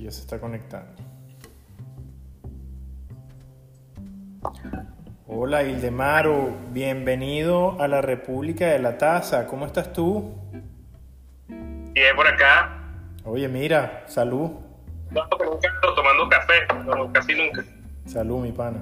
[0.00, 0.90] Ya se está conectando.
[5.26, 9.46] Hola Ildemaro, bienvenido a la República de la Taza.
[9.46, 10.34] ¿Cómo estás tú?
[11.48, 12.78] Bien por acá.
[13.24, 14.50] Oye, mira, salud.
[15.10, 16.54] No, pero nunca ando tomando café,
[16.86, 17.62] no, casi nunca.
[18.06, 18.80] Salud, mi pana.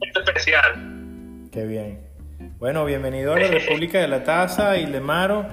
[0.00, 1.50] Esto especial.
[1.52, 2.00] Qué bien.
[2.58, 5.46] Bueno, bienvenido a la República de la Taza, Ildemaro.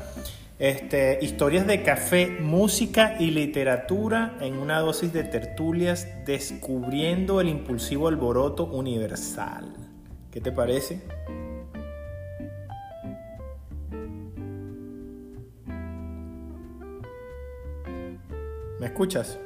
[0.57, 8.07] Este, historias de café, música y literatura en una dosis de tertulias, descubriendo el impulsivo
[8.07, 9.75] alboroto universal.
[10.31, 11.01] ¿Qué te parece?
[18.79, 19.37] ¿Me escuchas?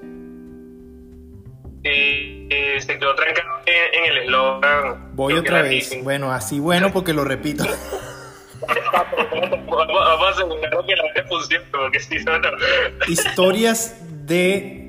[1.84, 2.50] Y
[2.82, 5.16] se quedó trancado en, en el eslogan.
[5.16, 5.92] Voy otra vez.
[6.04, 7.66] Bueno, así bueno porque lo repito.
[8.94, 12.50] Vamos, vamos a asegurarnos que la gente funcione, porque si no, no.
[13.08, 14.80] Historias de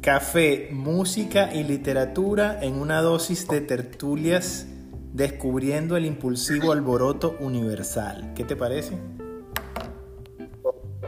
[0.00, 4.66] café, música y literatura en una dosis de tertulias
[5.14, 8.32] descubriendo el impulsivo alboroto universal.
[8.36, 8.98] ¿Qué te parece?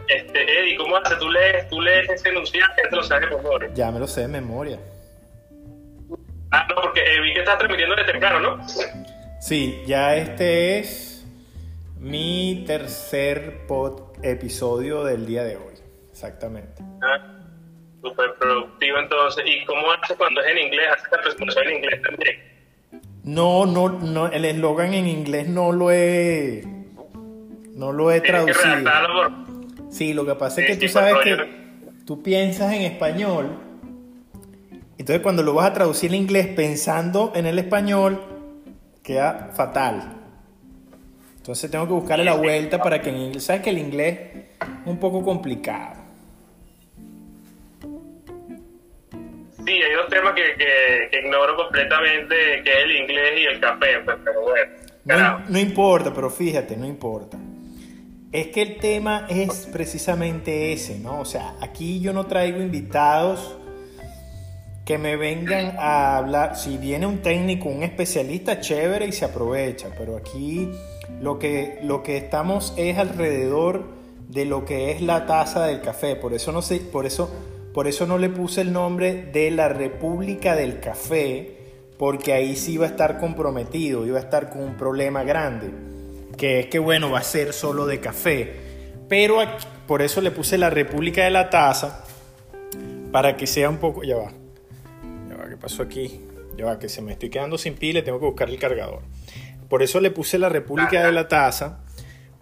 [0.08, 1.18] Este, Eddie, ¿cómo haces?
[1.18, 2.72] ¿Tú lees, tú lees ese enunciado?
[2.76, 3.70] Ya te lo sabes de memoria.
[3.74, 4.78] Ya me lo sé de memoria.
[6.52, 8.68] Ah, no, porque eh, vi que estás transmitiendo desde temprano, ¿no?
[9.40, 11.15] Sí, ya este es
[12.06, 15.74] mi tercer pod episodio del día de hoy.
[16.10, 16.82] Exactamente.
[17.02, 17.40] Ah,
[18.00, 19.44] súper productivo entonces.
[19.44, 20.86] ¿Y cómo haces cuando es en inglés?
[20.92, 22.36] ¿Haces la presentación en inglés también?
[23.24, 26.62] No, no, no, el eslogan en inglés no lo he,
[27.74, 29.90] no lo he Tienes traducido.
[29.90, 31.36] Sí, lo que pasa es que Sí, tú sabes que
[32.06, 33.58] tú piensas en español,
[34.96, 38.22] entonces cuando lo vas a traducir en inglés pensando en el español,
[39.02, 40.25] queda fatal.
[41.46, 44.68] Entonces tengo que buscarle la vuelta para que en inglés, sabes que el inglés es
[44.84, 45.94] un poco complicado.
[49.64, 52.34] Sí, hay dos temas que, que, que ignoro completamente,
[52.64, 54.72] que es el inglés y el café, pues, pero bueno.
[55.04, 57.38] No, no importa, pero fíjate, no importa.
[58.32, 61.20] Es que el tema es precisamente ese, ¿no?
[61.20, 63.56] O sea, aquí yo no traigo invitados
[64.84, 66.56] que me vengan a hablar.
[66.56, 69.90] Si viene un técnico, un especialista, chévere y se aprovecha.
[69.96, 70.72] Pero aquí
[71.20, 73.84] lo que, lo que estamos es alrededor
[74.28, 76.16] de lo que es la taza del café.
[76.16, 77.30] Por eso no sé, por eso,
[77.72, 81.56] por eso no le puse el nombre de la República del Café,
[81.98, 85.70] porque ahí sí iba a estar comprometido, iba a estar con un problema grande,
[86.36, 88.54] que es que bueno, va a ser solo de café.
[89.08, 89.38] Pero
[89.86, 92.04] por eso le puse la República de la Taza,
[93.12, 94.32] para que sea un poco, ya va,
[95.28, 96.20] ya va, ¿qué pasó aquí?
[96.56, 99.02] Ya va, que se me estoy quedando sin pila tengo que buscar el cargador.
[99.68, 101.80] Por eso le puse la República de la Taza,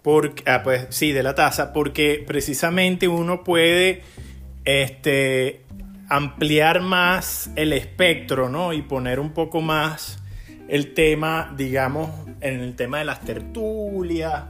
[0.05, 4.03] porque, ah, pues sí, de la taza, porque precisamente uno puede
[4.63, 5.63] este,
[6.09, 8.71] ampliar más el espectro, ¿no?
[8.71, 10.19] Y poner un poco más
[10.67, 14.43] el tema, digamos, en el tema de las tertulias.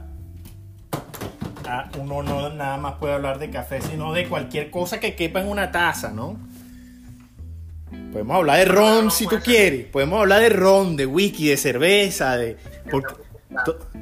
[1.66, 5.40] Ah, uno no nada más puede hablar de café, sino de cualquier cosa que quepa
[5.40, 6.36] en una taza, ¿no?
[8.16, 9.84] Podemos hablar de ron si tú quieres.
[9.88, 12.56] Podemos hablar de ron, de whisky, de cerveza, de.
[12.90, 13.12] porque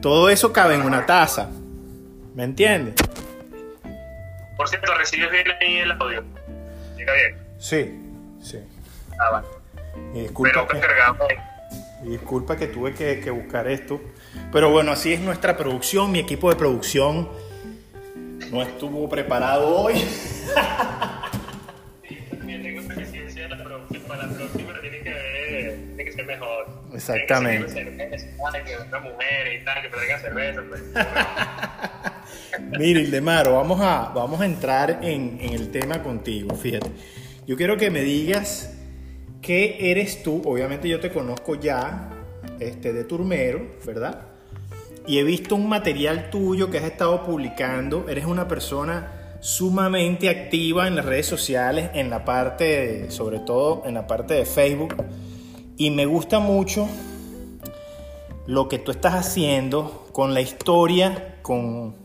[0.00, 1.50] todo eso cabe en una taza.
[2.32, 2.94] ¿Me entiendes?
[4.56, 6.22] Por cierto, ¿recibes bien ahí el audio?
[6.96, 7.36] Llega bien.
[7.58, 8.00] Sí,
[8.40, 8.58] sí.
[9.18, 9.48] Ah, vale.
[10.14, 11.36] Y disculpa, Pero que,
[12.04, 14.00] y disculpa que tuve que, que buscar esto.
[14.52, 16.12] Pero bueno, así es nuestra producción.
[16.12, 17.28] Mi equipo de producción
[18.52, 19.94] no estuvo preparado hoy.
[26.44, 26.94] mejor.
[26.94, 27.66] Exactamente.
[27.66, 28.26] Que cerveza,
[29.52, 30.62] y tal, que cerveza.
[30.68, 30.82] Pues.
[32.78, 36.54] Mira, Ildemaro, vamos a, vamos a entrar en, en el tema contigo.
[36.54, 36.88] Fíjate,
[37.46, 38.72] yo quiero que me digas
[39.42, 40.42] qué eres tú.
[40.44, 42.10] Obviamente yo te conozco ya
[42.60, 44.22] este, de Turmero, ¿verdad?
[45.06, 48.06] Y he visto un material tuyo que has estado publicando.
[48.08, 53.82] Eres una persona sumamente activa en las redes sociales, en la parte, de- sobre todo
[53.86, 54.94] en la parte de Facebook.
[55.76, 56.88] Y me gusta mucho
[58.46, 61.96] lo que tú estás haciendo con la historia, con...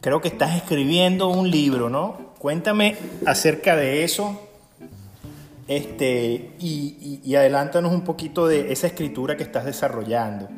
[0.00, 2.34] Creo que estás escribiendo un libro, ¿no?
[2.38, 2.96] Cuéntame
[3.26, 4.40] acerca de eso.
[5.66, 10.48] Este, y, adelántanos un poquito de esa escritura que estás desarrollando.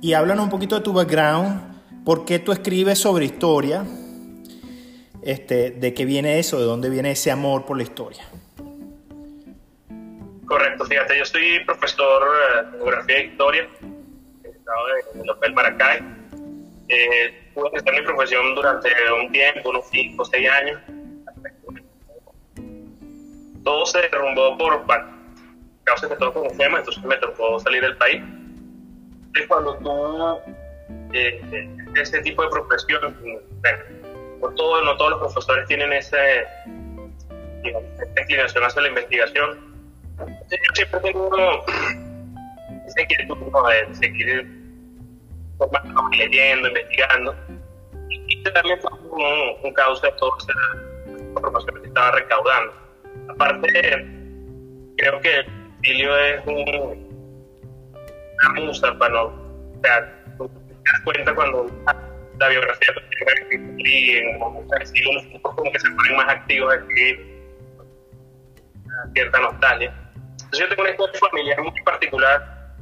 [0.00, 3.86] Y háblanos un poquito de tu background, por qué tú escribes sobre historia,
[5.22, 8.24] este, de qué viene eso, de dónde viene ese amor por la historia.
[10.48, 16.00] Correcto, fíjate, yo soy profesor eh, de geografía e historia en el López Maracay.
[16.88, 20.80] Eh, pude ejercer mi profesión durante un tiempo, unos 5 o 6 años.
[23.62, 24.86] todo se derrumbó por
[25.84, 28.22] causas que todos conocemos, entonces me tocó salir del país.
[29.34, 30.54] Es cuando tú,
[31.12, 31.68] eh,
[32.00, 33.14] ese tipo de profesión,
[34.40, 36.16] no, todo, no todos los profesores tienen esta
[38.18, 39.67] inclinación hacia la investigación.
[40.48, 41.64] Siempre tengo
[42.86, 44.58] esa inquietud de seguir
[46.12, 47.36] leyendo, investigando,
[48.08, 52.72] y también fue un, un causa de toda esa información que estaba recaudando.
[53.28, 54.06] Aparte,
[54.96, 55.44] creo que
[55.82, 57.08] Emilio es un,
[58.38, 59.24] una musa para no.
[59.24, 60.00] O sea,
[60.38, 61.66] te das cuenta cuando
[62.38, 62.94] la biografía
[63.78, 67.16] y en los tipos como que se ponen más activos aquí,
[69.14, 70.07] cierta nostalgia.
[70.48, 72.74] Entonces, yo tengo una historia familiar muy particular,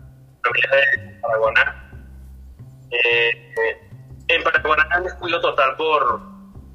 [0.44, 1.90] familia de Paraguaná.
[2.92, 3.52] Eh,
[4.28, 6.20] en Paraguaná hay un descuido total por,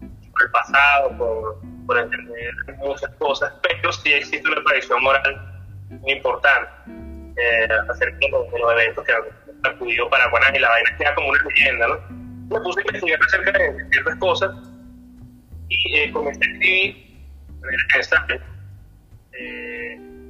[0.01, 5.63] por el pasado, por, por entender muchas cosas, pero sí existe una tradición moral
[6.01, 6.69] muy importante
[7.37, 11.41] eh, acerca de los, eventos que han acudido Paraguaná y la vaina queda como una
[11.43, 11.99] leyenda, ¿no?
[12.49, 14.51] Me puse a investigar acerca de ciertas cosas
[15.69, 17.11] y eh, comencé a escribir
[19.33, 19.70] eh,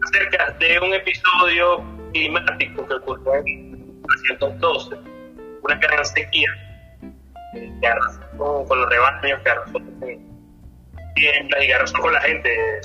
[0.07, 1.83] acerca de un episodio
[2.13, 3.71] climático que ocurrió en
[4.01, 4.95] 1912,
[5.63, 6.49] una gran sequía
[7.55, 8.19] eh, que arrasó
[8.67, 9.99] con, los rebaños, que arrasó con
[11.15, 12.81] tiendas y que arrasó con la gente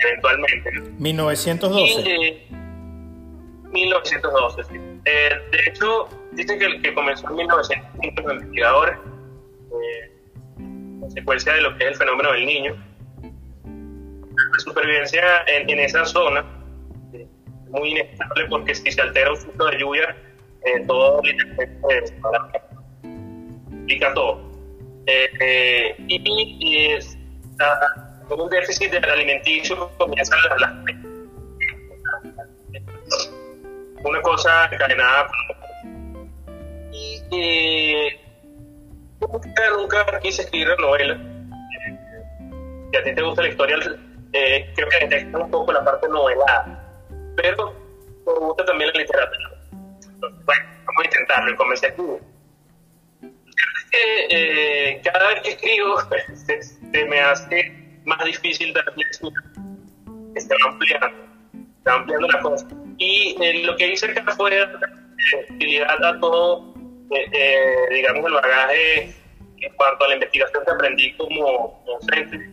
[0.00, 0.70] eventualmente.
[0.98, 2.46] 1912.
[3.72, 4.80] 1912, sí.
[5.04, 10.12] Eh, de hecho, dicen que, el que comenzó en 1905 los investigadores, eh,
[11.00, 12.91] consecuencia de lo que es el fenómeno del niño.
[14.64, 16.44] La supervivencia en, esa zona
[17.12, 17.26] eh,
[17.70, 20.16] muy inestable porque si se altera un ciclo de lluvia,
[20.64, 22.62] eh, todo literalmente
[23.86, 24.40] pica todo.
[25.06, 27.18] Eh, y, es,
[28.30, 30.96] un déficit alimenticio comienzan las, las
[34.04, 35.28] una cosa encadenada
[36.92, 37.20] y,
[39.20, 41.18] nunca, nunca quise escribir novela.
[42.92, 43.76] Si a ti te gusta la historia
[44.32, 46.78] eh, creo que detesta un poco la parte novelada
[47.36, 47.74] pero
[48.26, 49.50] me gusta también la literatura.
[50.02, 52.32] Entonces, bueno, vamos a intentarlo y comencé a escribir
[53.92, 55.96] eh, cada vez que escribo
[56.34, 57.72] se, se me hace
[58.04, 59.42] más difícil dar lectura,
[60.34, 61.06] está ampliando,
[61.78, 62.66] está ampliando la cosa.
[62.98, 64.66] Y eh, lo que hice acá fue
[65.50, 66.74] utilidad a todo,
[67.10, 69.14] eh, eh, digamos, el bagaje
[69.60, 72.50] en cuanto a la investigación que aprendí como docente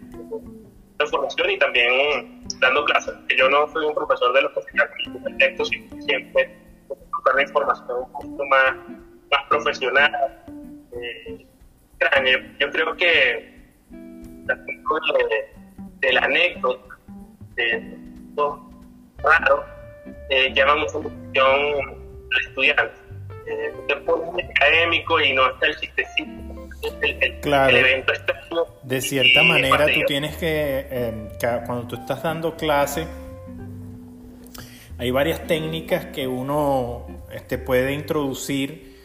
[1.00, 4.52] de formación y también dando clases, que yo no soy un profesor de los
[5.38, 6.56] textos, sino siempre
[6.88, 8.76] buscar la información un poquito más,
[9.32, 10.12] más profesional.
[10.92, 11.46] Eh,
[12.60, 13.60] yo creo que
[14.48, 15.54] de,
[16.00, 16.98] de la anécdota,
[17.56, 17.98] de
[18.36, 18.70] todo
[19.18, 19.66] raro,
[20.30, 21.80] eh, llama mucho la atención
[22.34, 22.94] al estudiante.
[23.48, 26.49] Eh, te pones académico y no está el chistecito.
[26.82, 27.70] El, el, Claro.
[27.78, 28.34] el evento está
[28.84, 33.06] De cierta manera, tú tienes que, eh, ca- cuando tú estás dando clase,
[34.98, 38.98] hay varias técnicas que uno este, puede introducir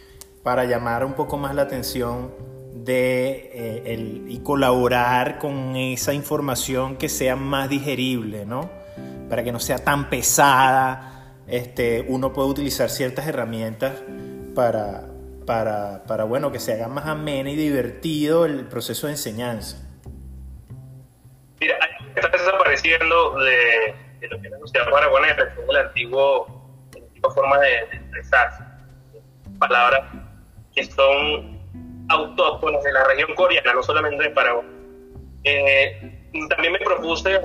[0.42, 2.32] para llamar un poco más la atención
[2.74, 8.68] de, eh, el- y colaborar con esa información que sea más digerible, ¿no?
[9.28, 13.92] Para que no sea tan pesada, este, uno puede utilizar ciertas herramientas
[14.54, 15.04] para,
[15.46, 19.78] para, para, bueno, que se haga más ameno y divertido el proceso de enseñanza.
[21.60, 21.76] Mira,
[22.14, 26.46] está desapareciendo de, de lo que es la sociedad paraguanera, que la antigua
[27.34, 28.62] forma de, de expresarse.
[29.58, 30.02] Palabras
[30.74, 31.60] que son
[32.08, 34.66] autóctonas de la región coreana, no solamente de Paraguay.
[35.44, 37.40] Eh, también me propuse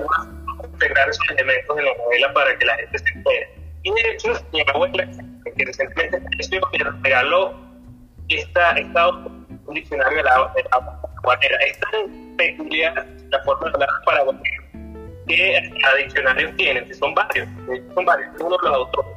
[0.63, 3.55] integrar esos elementos en la novela para que la gente se entere.
[3.83, 5.07] Y de hecho, mi abuela,
[5.55, 7.68] que recientemente falleció, me regaló
[8.29, 11.57] esta, esta un diccionario de la, de la paraguanera.
[11.67, 14.59] Es tan peculiar la forma de hablar paraguanero
[15.29, 17.47] que a diccionarios tienen, que son varios,
[17.93, 19.11] son varios, uno los autores.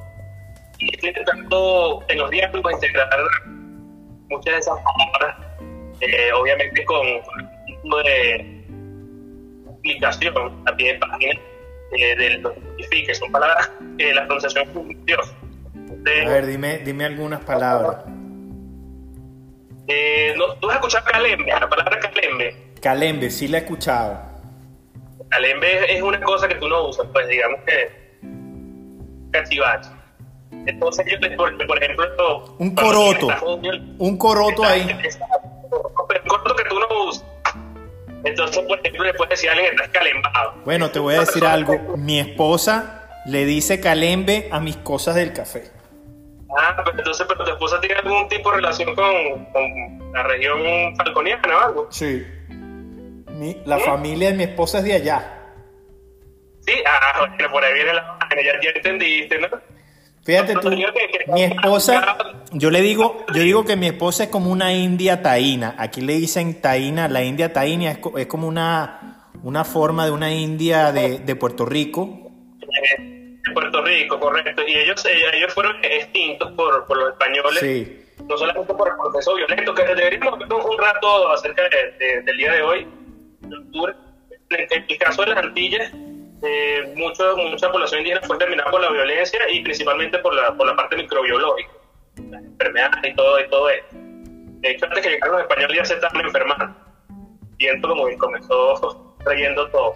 [0.79, 3.09] Y estoy intentando en los diálogos integrar
[4.29, 5.37] muchas de esas palabras,
[6.01, 8.65] eh, obviamente con, un tipo de
[9.71, 11.41] explicación a pie de página
[11.93, 12.43] eh, de
[12.91, 13.15] que.
[13.15, 15.35] Son palabras que la pronunciación es muy curiosa.
[15.75, 18.05] Entonces, A ver, dime, dime algunas palabras.
[19.89, 21.51] Eh, no, ¿Tú has escuchado calembe?
[21.51, 22.75] La palabra calembe.
[22.81, 24.21] Calembe, sí la he escuchado.
[25.29, 28.19] Calembe es una cosa que tú no usas, pues digamos que
[29.31, 29.91] cachivache.
[30.67, 32.57] Entonces yo, por, por ejemplo...
[32.59, 33.31] Un coroto.
[33.31, 33.43] estás
[33.99, 34.83] Un coroto ahí.
[34.83, 37.25] Un coroto que tú no usas.
[38.25, 40.55] Entonces por ejemplo, le puedes decir a alguien que está calembado.
[40.65, 41.97] Bueno, te voy a decir algo.
[41.97, 45.82] Mi esposa le dice calembe a mis cosas del café.
[46.59, 50.61] Ah, pero entonces, pero tu esposa tiene algún tipo de relación con, con la región
[50.97, 51.89] falconiana o algo.
[51.91, 52.23] Sí.
[53.31, 55.39] Mi- la familia de mi esposa es de allá.
[56.61, 59.49] Sí, ah, bueno, por ahí viene la ya, ya entendiste, ¿no?
[60.25, 60.71] Fíjate tú,
[61.33, 62.17] mi esposa,
[62.53, 65.75] yo le digo, yo digo que mi esposa es como una india taína.
[65.79, 70.33] Aquí le dicen taína, la india taína es, es como una, una forma de una
[70.33, 72.31] india de, de Puerto Rico.
[73.53, 74.63] Puerto Rico, correcto.
[74.67, 77.59] Y ellos, eh, ellos fueron extintos por, por los españoles.
[77.61, 77.99] Sí.
[78.29, 82.37] no solamente por el proceso violento, que deberíamos ver un rato acerca de- de- del
[82.37, 82.87] día de hoy.
[84.51, 85.91] En el caso de las Antillas,
[86.45, 90.67] eh, mucho- mucha población indígena fue terminada por la violencia y principalmente por la, por
[90.67, 91.71] la parte microbiológica,
[92.31, 93.89] las enfermedades y todo, y todo esto.
[93.97, 96.77] De hecho, antes que llegaran los españoles ya se estaban enfermando.
[97.59, 99.95] Siento como que comenzó trayendo todo.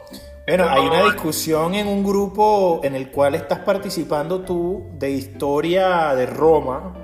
[0.48, 6.14] Bueno, hay una discusión en un grupo en el cual estás participando tú de historia
[6.14, 6.94] de Roma,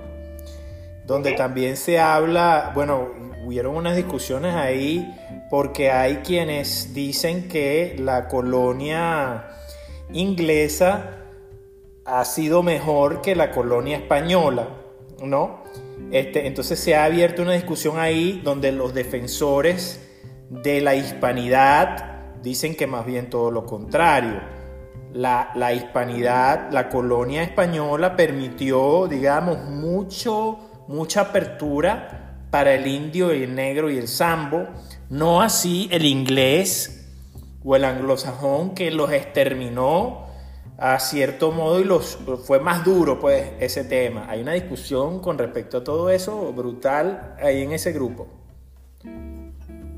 [1.05, 3.09] donde también se habla, bueno,
[3.45, 5.13] hubieron unas discusiones ahí
[5.51, 9.49] porque hay quienes dicen que la colonia
[10.13, 11.11] inglesa
[12.05, 14.69] ha sido mejor que la colonia española,
[15.21, 15.65] ¿no?
[16.13, 20.01] Este, entonces se ha abierto una discusión ahí donde los defensores
[20.49, 22.12] de la hispanidad
[22.43, 24.41] dicen que más bien todo lo contrario.
[25.13, 30.59] La, la hispanidad, la colonia española permitió, digamos, mucho,
[30.89, 34.69] mucha apertura para el indio, el negro y el sambo,
[35.11, 37.09] no así el inglés
[37.65, 40.27] o el anglosajón que los exterminó
[40.79, 44.27] a cierto modo y los fue más duro pues ese tema.
[44.29, 48.42] Hay una discusión con respecto a todo eso brutal ahí en ese grupo.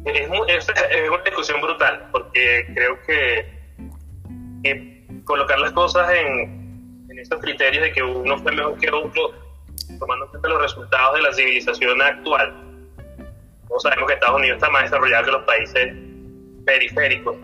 [0.05, 3.47] Es, es- es una discusión brutal, porque creo que,
[4.63, 9.31] que colocar las cosas en, en esos criterios de que uno fue mejor que otro,
[9.99, 12.55] tomando en cuenta los resultados de la civilización actual.
[13.69, 15.95] Todos sabemos que Estados Unidos está más desarrollado que los países
[16.67, 17.37] periféricos.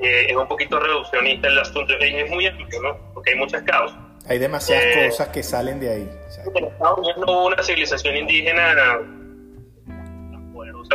[0.00, 2.98] Eh, es un poquito reduccionista el asunto, es muy amplio, ¿no?
[3.14, 3.96] Porque hay muchas causas.
[4.28, 6.10] Hay demasiadas Eh, cosas que salen de ahí.
[6.56, 8.98] En Estados Unidos no hubo una civilización indígena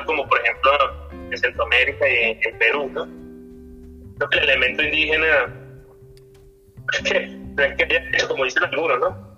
[0.06, 0.72] como, por ejemplo,
[1.32, 2.90] en Centroamérica y en, Perú.
[2.94, 3.06] ¿no?
[4.18, 5.54] Creo que el elemento indígena
[6.94, 7.02] es
[7.76, 9.38] que, haya como dicen algunos, ¿no?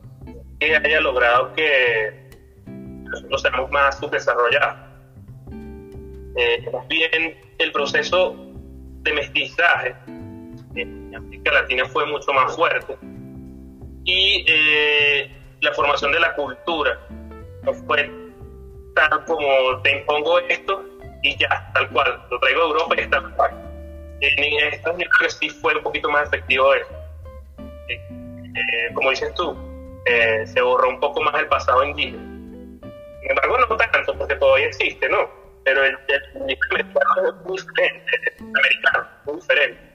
[0.59, 2.29] que haya logrado que
[2.65, 4.77] nosotros seamos más subdesarrollados.
[6.35, 8.35] Eh, más bien, el proceso
[9.01, 9.95] de mestizaje
[10.75, 12.97] en América Latina fue mucho más fuerte
[14.03, 16.99] y eh, la formación de la cultura
[17.85, 18.09] fue
[19.25, 20.83] como te impongo esto
[21.21, 23.51] y ya, tal cual, lo traigo de Europa y tal cual.
[24.21, 26.93] En Estados Unidos creo que sí fue un poquito más efectivo eso.
[27.87, 28.01] Eh,
[28.55, 29.55] eh, como dices tú,
[30.05, 32.23] eh, se borró un poco más el pasado indígena.
[33.21, 35.29] Sin embargo, no tanto, porque todavía existe, ¿no?
[35.63, 36.57] Pero el, el es
[37.45, 39.89] muy diferente, americano, muy diferente.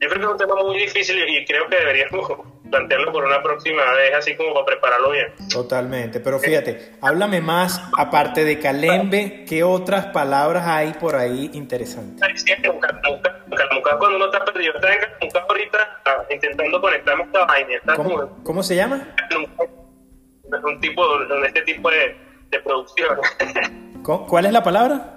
[0.00, 2.30] Yo creo que es un tema muy difícil y creo que deberíamos
[2.70, 5.26] plantearlo por una próxima vez, así como para prepararlo bien.
[5.50, 12.44] Totalmente, pero fíjate, háblame más, aparte de calembe, ¿qué otras palabras hay por ahí interesantes?
[12.46, 17.44] En Calamuca, cuando uno está perdido, está en Calamuca ahorita ah, intentando conectarme a esta
[17.46, 19.14] vaina, ¿Cómo, cómo se llama?
[19.30, 22.16] en un tipo de este tipo de,
[22.50, 23.18] de producción
[24.02, 25.14] ¿Cu- ¿Cuál es la palabra?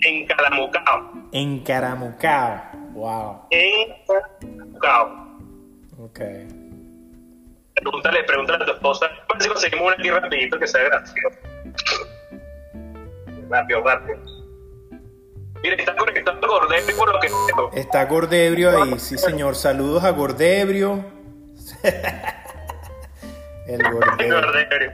[0.00, 2.62] en Calamucao, Encaramucao.
[2.92, 3.42] Wow.
[3.50, 5.27] en Calamucao.
[5.98, 6.20] Ok.
[7.74, 11.38] Pregúntale, pregúntale a tu esposa, ver si conseguimos una aquí rapidito que sea gracioso.
[13.48, 14.18] Rápido, rápido.
[15.62, 17.70] Mira, está conectando Gordete por lo que veo.
[17.72, 19.56] Está Gordebrio ahí, sí señor.
[19.56, 21.04] Saludos a Gordebrio.
[23.66, 24.92] El Gordebrio.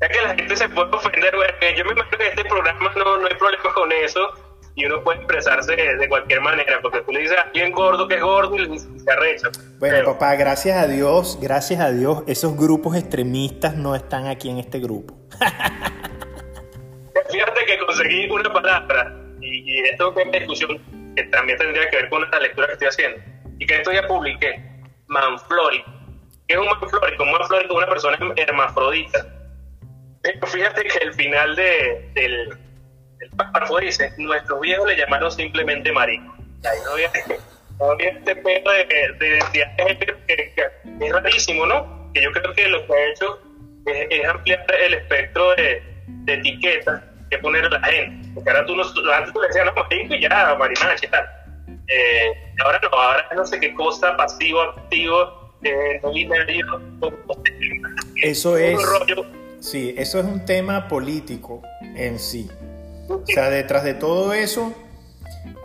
[0.00, 1.48] Es que la gente se puede ofender, güey.
[1.76, 4.43] Yo me imagino que en este programa no, no hay problema con eso
[4.76, 8.16] y uno puede expresarse de, cualquier manera, porque tú le dices a alguien gordo que
[8.16, 9.48] es gordo y se arrecha.
[9.78, 14.50] Bueno, Pero- papá, gracias a Dios, gracias a Dios, esos grupos extremistas no están aquí
[14.50, 15.14] en este grupo.
[17.30, 21.96] Fíjate que conseguí una palabra, y, y esto es una discusión que también tendría que
[21.96, 23.20] ver con la lectura que estoy haciendo,
[23.58, 24.62] y que esto ya publiqué,
[25.06, 25.90] manflórico.
[26.46, 27.22] ¿Qué es un manflórico?
[27.22, 29.26] Un manflórico es una persona hermafrodita.
[30.22, 32.58] Pero fíjate que el final de, del,
[33.28, 36.34] del párrafo dice, nuestros viejos le llamaron simplemente marico.
[36.62, 37.10] Y Ahí no había,
[37.78, 38.84] no había este pedo de,
[39.18, 40.52] de identidad de
[40.98, 42.10] que es rarísimo, ¿no?
[42.12, 43.40] Que yo creo que lo que ha hecho
[43.86, 48.28] es, es ampliar el espectro de, de etiquetas que poner a la gente.
[48.34, 51.26] Porque ahora tú no, antes tú le decías, no, marico, ya, marimacha y tal.
[51.88, 56.80] Eh, ahora no, ahora no sé qué cosa, pasivo, activo, eh, no binario.
[58.22, 58.78] Eso es.
[59.60, 61.62] Sí, eso es un tema político
[61.96, 62.50] en sí.
[63.08, 64.72] O sea, detrás de todo eso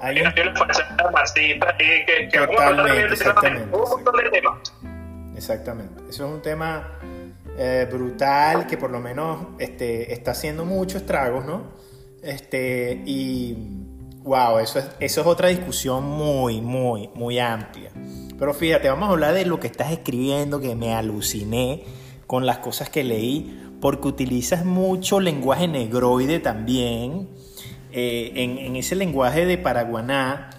[0.02, 3.78] hay que Totalmente, exactamente.
[5.36, 6.04] Exactamente.
[6.10, 7.00] Eso es un tema
[7.58, 11.64] eh, brutal que por lo menos este, está haciendo muchos estragos, ¿no?
[12.22, 13.56] Este, y
[14.24, 17.92] wow, eso es, eso es otra discusión muy, muy, muy amplia.
[18.38, 21.84] Pero fíjate, vamos a hablar de lo que estás escribiendo, que me aluciné
[22.28, 27.30] con las cosas que leí, porque utilizas mucho lenguaje negroide también,
[27.92, 30.50] eh, en, ese lenguaje de paraguaná,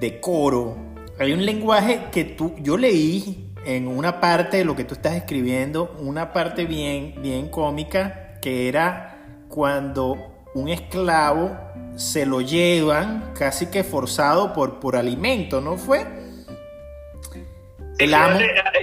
[0.00, 0.76] de coro.
[1.18, 5.14] Hay un lenguaje que tú, yo leí en una parte de lo que tú estás
[5.14, 11.56] escribiendo, una parte bien, bien cómica, que era cuando un esclavo
[11.96, 16.25] se lo llevan casi que forzado por, por alimento, ¿no fue?
[17.98, 18.38] El amo,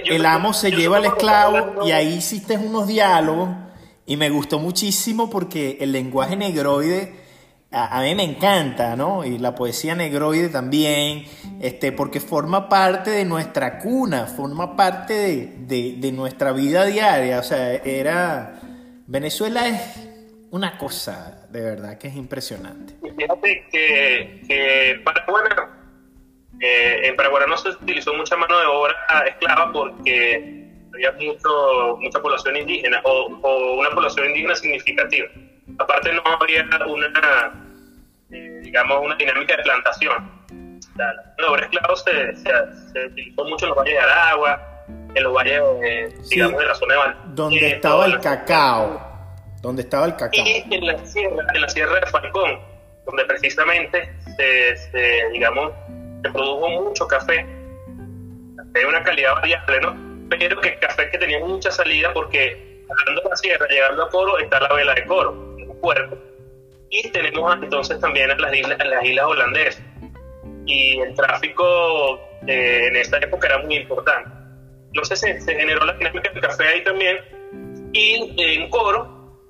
[0.06, 3.50] el amo se lleva al esclavo y ahí hiciste unos diálogos
[4.06, 7.24] y me gustó muchísimo porque el lenguaje negroide
[7.74, 9.24] a, mí me encanta, ¿no?
[9.24, 11.24] Y la poesía negroide también,
[11.60, 17.40] este, porque forma parte de nuestra cuna, forma parte de, nuestra vida diaria.
[17.40, 18.60] O sea, era.
[19.06, 20.08] Venezuela es
[20.50, 22.94] una cosa, de verdad, que es impresionante.
[23.16, 25.42] Fíjate que, que Paraguay,
[26.60, 28.96] eh, en Paraguay no se utilizó mucha mano de obra
[29.26, 35.28] esclava porque había mucho, mucha población indígena o, o una población indígena significativa.
[35.78, 37.64] Aparte no había una
[38.74, 40.30] digamos, una dinámica de plantación.
[40.96, 44.84] La obra esclavo se, se, utilizó mucho en los valles de Aragua,
[45.14, 49.00] en los valles, digamos, de la zona de Val Donde estaba el cacao.
[49.60, 50.44] Donde estaba el cacao.
[50.44, 52.60] Y en la sierra, en la sierra de Falcón,
[53.06, 55.72] donde precisamente se, digamos,
[56.24, 57.46] se produjo mucho café.
[58.72, 60.28] De una calidad variable, ¿no?
[60.30, 64.38] Pero que café que tenía mucha salida porque, hablando de la sierra, llegando a Coro,
[64.38, 66.18] está la vela de Coro, un puerto
[66.94, 69.82] y tenemos entonces también en las islas, las islas holandesas.
[70.64, 74.30] Y el tráfico eh, en esta época era muy importante.
[74.86, 77.18] Entonces se, se, generó la dinámica del café ahí también.
[77.92, 79.40] Y en Coro,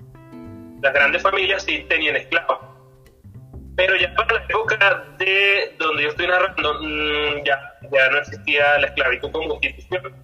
[0.83, 2.59] las grandes familias sí tenían esclavos.
[3.77, 7.59] Pero ya para la época de donde yo estoy narrando, mm, ya,
[7.91, 10.15] ya no existía la esclavitud como institución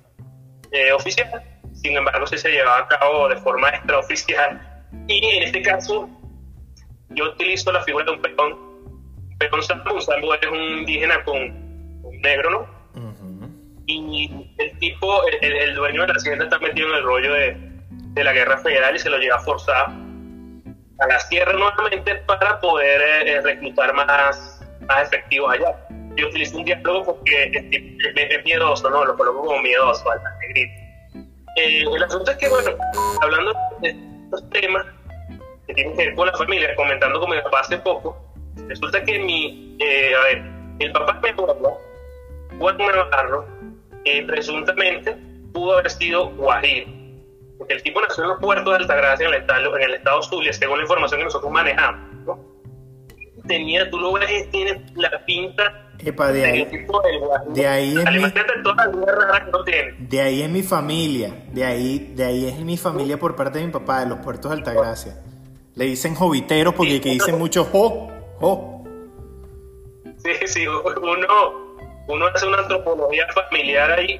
[0.72, 1.42] eh, oficial.
[1.74, 4.60] Sin embargo, sí se llevaba a cabo de forma extraoficial.
[5.08, 6.08] Y en este caso,
[7.10, 8.70] yo utilizo la figura de un peón.
[9.38, 12.80] Peón Sambo, un Sambo es un indígena con, un negro, ¿no?
[13.86, 17.56] Y el tipo, el, dueño de la hacienda está metido en el rollo de,
[17.90, 19.88] de, la guerra federal y se lo lleva a forzar
[21.00, 25.76] a la sierra nuevamente para poder eh, eh, reclutar más, más efectivos allá.
[26.16, 29.04] Yo utilizo un diálogo porque es, miedoso, ¿no?
[29.04, 30.90] Lo coloco como miedoso al negrito.
[31.56, 32.70] Eh, el asunto es que, bueno,
[33.22, 33.90] hablando de
[34.24, 34.86] estos temas,
[35.66, 38.16] que tiene que ver con la familia, comentando con mi papá hace poco,
[38.68, 40.42] resulta que mi, eh, a ver,
[40.80, 41.78] el papá me abuelo,
[42.58, 43.46] Juan Navarro,
[44.04, 45.16] eh, presuntamente
[45.52, 46.86] pudo haber sido guajir,
[47.61, 50.23] porque el tipo nació en los puertos de Altagracia, en el estado, en el estado
[50.23, 52.38] Zulia, según la información que nosotros manejamos.
[53.46, 56.64] Tenía, tú lo ves, tiene la pinta Epa, de ahí,
[57.49, 58.23] de ahí es mi,
[60.09, 63.66] de ahí es mi familia, de ahí, de ahí es mi familia por parte de
[63.66, 65.23] mi papá, de los puertos de Altagracia.
[65.75, 68.85] Le dicen joviteros porque que dicen mucho jo, jo.
[70.16, 71.77] Sí, sí, uno,
[72.09, 74.18] uno hace una antropología familiar ahí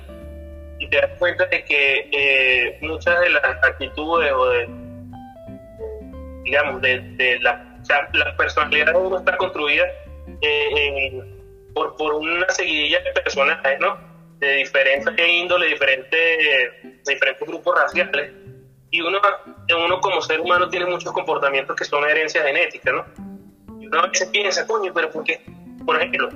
[0.90, 4.68] te das cuenta de que eh, muchas de las actitudes o de,
[6.44, 7.79] digamos, de, la,
[8.12, 9.85] la, personalidad de uno está construida
[10.42, 11.22] eh,
[11.74, 13.98] por, por una seguidilla de personajes, ¿no?
[14.38, 16.20] De diferentes índole, diferentes,
[16.83, 18.33] de diferentes grupos raciales
[18.90, 19.20] y uno,
[19.87, 23.05] uno como ser humano tiene muchos comportamientos que son herencia genética, ¿no?
[23.81, 25.40] Y uno a veces piensa, coño, pero ¿por qué?
[25.87, 26.29] Por ejemplo,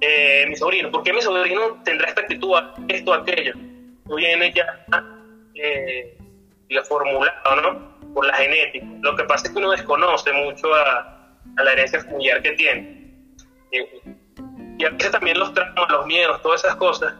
[0.00, 2.54] eh, mi sobrino, ¿por qué mi sobrino tendrá esta actitud,
[2.88, 3.52] esto, aquello?
[4.08, 4.84] No viene ya
[5.54, 6.16] eh,
[6.88, 7.98] formulado, ¿no?
[8.14, 8.86] Por la genética.
[9.00, 11.14] Lo que pasa es que uno desconoce mucho a,
[11.56, 13.12] la herencia familiar que tiene.
[13.72, 14.02] Eh,
[14.78, 17.14] y a veces también los traumas, los miedos, todas esas cosas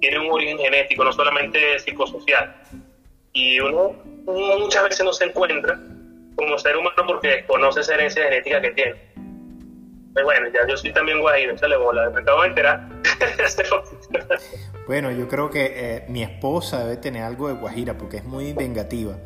[0.00, 2.54] tienen un origen genético, no solamente psicosocial.
[3.32, 3.94] Y uno
[4.26, 5.78] muchas veces no se encuentra
[6.36, 8.94] como ser humano porque desconoce esa herencia genética que tiene.
[10.12, 12.88] Pues bueno, ya yo soy también guajiro, échale bola, me acabo de enterar.
[14.86, 18.52] bueno, yo creo que eh, mi esposa debe tener algo de guajira porque es muy
[18.52, 19.16] vengativa.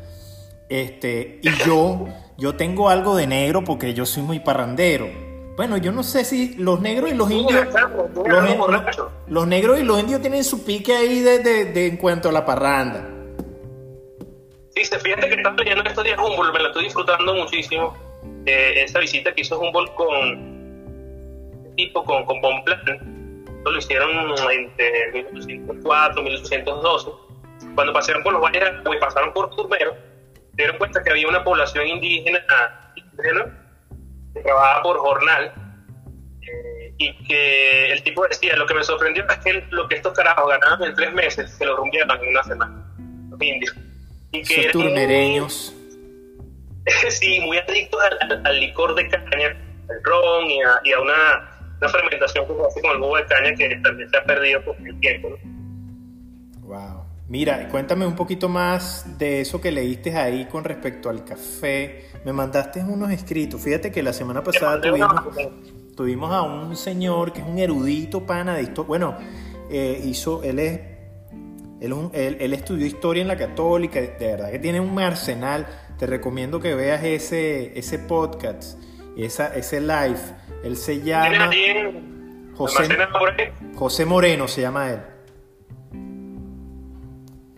[0.69, 5.07] Este, y yo, yo tengo algo de negro porque yo soy muy parrandero.
[5.55, 7.67] Bueno, yo no sé si los negros y los indios.
[8.25, 12.31] Los, los negros y los indios tienen su pique ahí de, de, en cuanto a
[12.31, 13.09] la parranda.
[14.71, 17.95] Sí, fíjate que estás leyendo estos días Humboldt, me lo estoy disfrutando muchísimo.
[18.45, 20.55] Eh, esa visita que hizo Humboldt con
[21.77, 22.41] tipo con, con
[23.65, 23.73] Bonpland.
[23.73, 27.11] Lo hicieron entre 1804 y 1812.
[27.73, 29.95] Cuando pasaron por los valles pues pasaron por Turmero,
[30.53, 32.39] dieron cuenta que había una población indígena,
[32.95, 33.65] indígena
[34.33, 35.53] que trabajaba por jornal
[36.41, 40.13] eh, y que el tipo decía, lo que me sorprendió es que lo que estos
[40.13, 42.85] carajos ganaban en tres meses se lo rumbiaban en una semana,
[43.29, 43.75] los indios.
[44.31, 45.73] Y que turmereños.
[47.09, 48.01] sí, muy adictos
[48.43, 49.57] al, licor de caña,
[49.89, 53.17] al ron y a, y a una, una, fermentación que se hace con el jugo
[53.17, 55.29] de caña que también se ha perdido por el tiempo.
[56.61, 57.05] Wow.
[57.27, 62.09] Mira, cuéntame un poquito más de eso que leíste ahí con respecto al café.
[62.23, 63.61] Me mandaste unos escritos.
[63.61, 64.79] Fíjate que la semana pasada
[65.95, 68.87] tuvimos, a un señor que es un erudito pana de historia.
[68.87, 69.17] Bueno,
[69.71, 70.95] eh, hizo, él es
[71.81, 75.67] él, estudió historia en la católica, de verdad que tiene un arsenal.
[75.97, 78.79] Te recomiendo que veas ese, ese podcast,
[79.17, 80.19] esa, ese live.
[80.63, 81.49] Él se llama
[82.55, 82.87] José,
[83.75, 84.99] José Moreno, se llama él.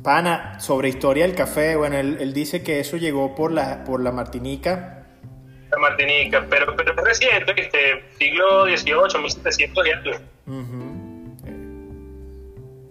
[0.04, 4.12] Pana, sobre historia del café, bueno, él, dice que eso llegó por la, por la
[4.12, 5.06] Martinica.
[5.70, 10.12] La Martinica, pero, pero es reciente, este, siglo XVIII, 1700 y algo.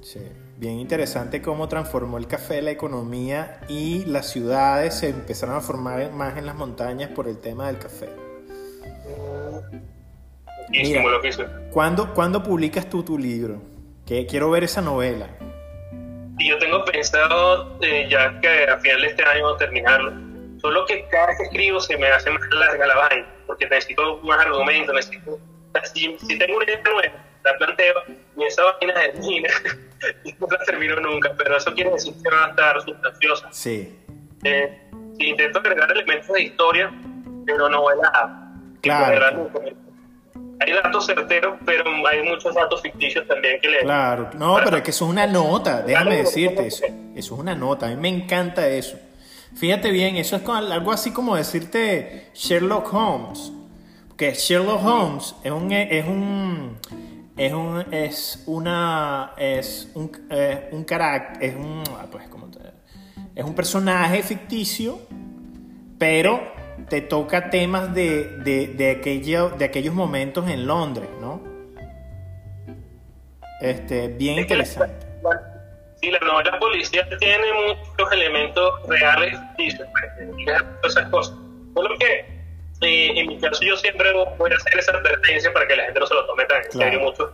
[0.03, 0.21] Sí,
[0.59, 6.13] bien interesante cómo transformó el café la economía y las ciudades se empezaron a formar
[6.13, 8.26] más en las montañas por el tema del café.
[10.83, 11.31] Mira, lo que
[11.71, 13.63] ¿cuándo, ¿Cuándo publicas tú tu libro?
[14.05, 15.29] Que quiero ver esa novela.
[16.39, 20.13] Y yo tengo pensado eh, ya que a final de este año terminarlo.
[20.61, 24.19] Solo que cada vez que escribo se me hace más larga la vaina, porque necesito
[24.23, 25.39] más argumentos, necesito...
[25.93, 27.13] Si, tengo una idea nueva,
[27.45, 27.95] la planteo
[28.39, 29.49] y esa vaina termina
[30.25, 33.49] y no la termino nunca, pero eso quiere decir que va a estar sustanciosa.
[33.53, 33.99] Sí.
[34.45, 36.91] Eh, intento agregar elementos de historia,
[37.47, 38.53] pero novela.
[38.81, 39.51] Claro
[40.61, 43.81] hay datos certeros, pero hay muchos datos ficticios también que le...
[43.81, 46.85] Claro, no, pero es que eso es una nota, déjame decirte eso.
[47.15, 48.99] Eso es una nota, a mí me encanta eso.
[49.55, 53.53] Fíjate bien, eso es algo así como decirte Sherlock Holmes.
[54.09, 56.79] Porque Sherlock Holmes es un es un
[57.37, 60.11] es un es una es un,
[60.73, 62.47] un carácter, es un ah, pues como
[63.35, 64.99] es un personaje ficticio,
[65.99, 66.41] pero
[66.89, 71.43] te toca temas de, de, de, aquello, de aquellos momentos en Londres, ¿no?
[73.61, 75.07] Este, bien interesante.
[76.01, 81.35] Sí, la novela policial tiene muchos elementos reales y esas cosas.
[81.75, 82.21] Solo que
[82.83, 86.01] eh, en mi caso yo siempre voy a hacer esa advertencia para que la gente
[86.01, 87.33] no se lo tome tan en serio mucho.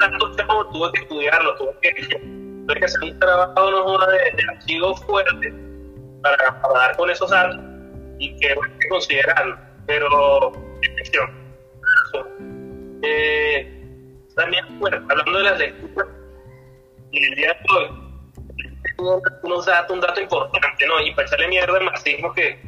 [0.00, 2.18] Tanto tiempo tuve que estudiarlo, tuve que,
[2.66, 5.54] tuve que hacer un trabajo no, de, de archivo fuerte
[6.22, 7.73] para, para dar con esos datos
[8.18, 9.56] y que hay que considerarlo.
[9.86, 10.52] Pero,
[13.02, 13.84] eh,
[14.34, 16.08] también, bueno, hablando de las lecturas,
[17.12, 18.04] el día de hoy,
[19.42, 21.00] unos datos, un dato importante, ¿no?
[21.00, 22.58] Y para echarle mierda al marxismo que.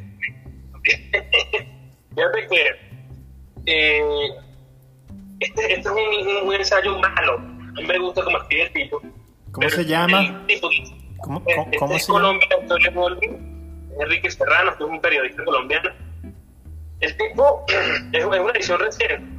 [2.14, 2.86] fíjate que.
[3.66, 4.28] Eh,
[5.40, 7.34] este, este, es un, un, ensayo malo.
[7.34, 9.02] A mí me gusta como escribe el tipo.
[9.52, 10.46] ¿Cómo se llama?
[11.22, 13.55] ¿Cómo, cómo, cómo este se Colombia, llama?
[14.00, 15.90] Enrique Serrano, que es un periodista colombiano.
[17.00, 17.64] El tipo
[18.12, 19.36] es una edición reciente.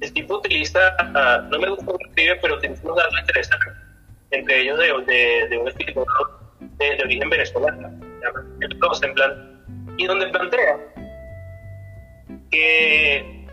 [0.00, 3.72] El tipo utiliza, ah, no me gusta cómo escribe, pero tiene unos datos interesantes,
[4.30, 6.06] entre ellos de, de, un escritor
[6.60, 7.90] de, origen venezolano,
[8.60, 9.36] el Rosenblatt,
[9.96, 10.76] y donde plantea
[12.52, 13.44] que,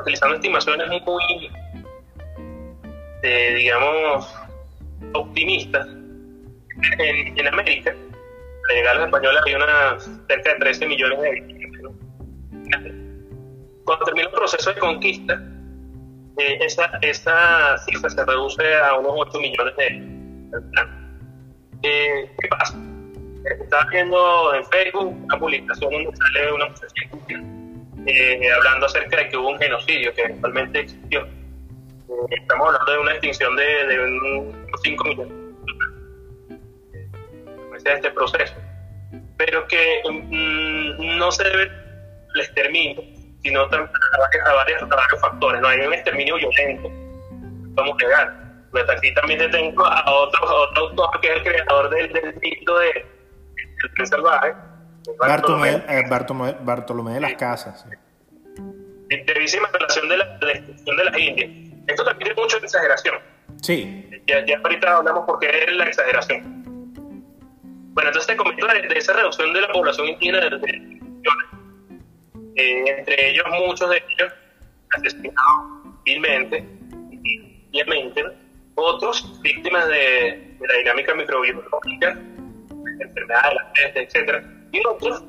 [0.00, 1.50] utilizando estimaciones muy,
[3.22, 4.34] digamos,
[5.12, 5.86] optimistas,
[6.98, 7.94] en, en América,
[8.68, 11.68] la llegada de los españoles había una, cerca de 13 millones de víctimas.
[13.84, 15.42] Cuando termina el proceso de conquista,
[16.38, 20.18] eh, esa, esa, cifra se reduce a unos 8 millones de
[21.82, 22.76] eh, ¿Qué pasa?
[23.62, 26.94] Estaba viendo en Facebook una publicación donde sale una muchacha
[28.06, 31.26] eh, hablando acerca de que hubo un genocidio que eventualmente existió.
[32.30, 35.47] estamos hablando de una extinción de, de unos 5 millones
[37.84, 38.54] de este proceso,
[39.36, 41.62] pero que mm, no se debe
[42.34, 43.02] al exterminio,
[43.42, 45.60] sino a varios, a, varios, factores.
[45.60, 46.88] No hay un exterminio violento,
[47.74, 48.48] vamos a negar.
[48.70, 52.78] Pues aquí también tengo a otro, otro autor que es el creador del, del mito
[52.78, 54.54] de, el tren salvaje.
[55.18, 57.86] Bartolomé, Bartolomé, Bartolomé, de las Casas.
[59.08, 61.50] Brevísima relación de la destrucción de las Indias.
[61.86, 63.14] Esto también tiene mucho exageración.
[63.62, 64.10] Sí.
[64.26, 66.57] Ya, ya ahorita hablamos por qué es la exageración.
[67.98, 70.70] Bueno, entonces te comento de, esa reducción de la población indígena de, de
[72.54, 74.32] eh, entre ellos muchos de ellos
[74.94, 75.34] asesinados
[76.04, 76.64] vilmente,
[77.72, 78.24] obviamente,
[78.76, 82.16] otros víctimas de, la dinámica microbiológica,
[83.00, 84.46] enfermedades, la peste, etc.
[84.70, 85.24] Y otros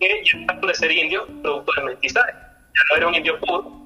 [0.00, 2.32] que llegaron de ser indios producto del mestizaje.
[2.32, 3.78] Ya no era un indio puro,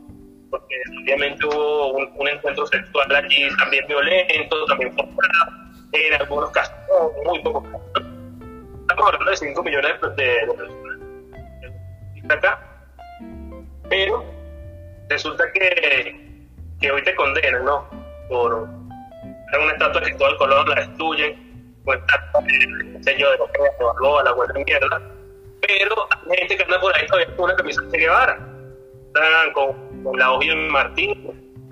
[0.50, 5.63] porque obviamente hubo un, un encuentro sexual allí también violento, también forzado,
[5.94, 6.74] en algunos casos,
[7.24, 8.02] muy pocos casos.
[8.80, 10.36] Estamos hablando de 5 millones de,
[12.22, 12.60] de acá,
[13.88, 14.24] pero
[15.08, 16.46] resulta que,
[16.80, 17.88] que hoy te condenan, ¿no?
[18.28, 23.84] Por una estatua de Cristóbal Colón, la destruyen, una estatua de sello de López de
[23.84, 25.02] Balboa, la en mierda,
[25.66, 28.38] pero hay gente que anda por ahí todavía con una camisa de Guevara,
[29.54, 31.68] con, con la en Martín,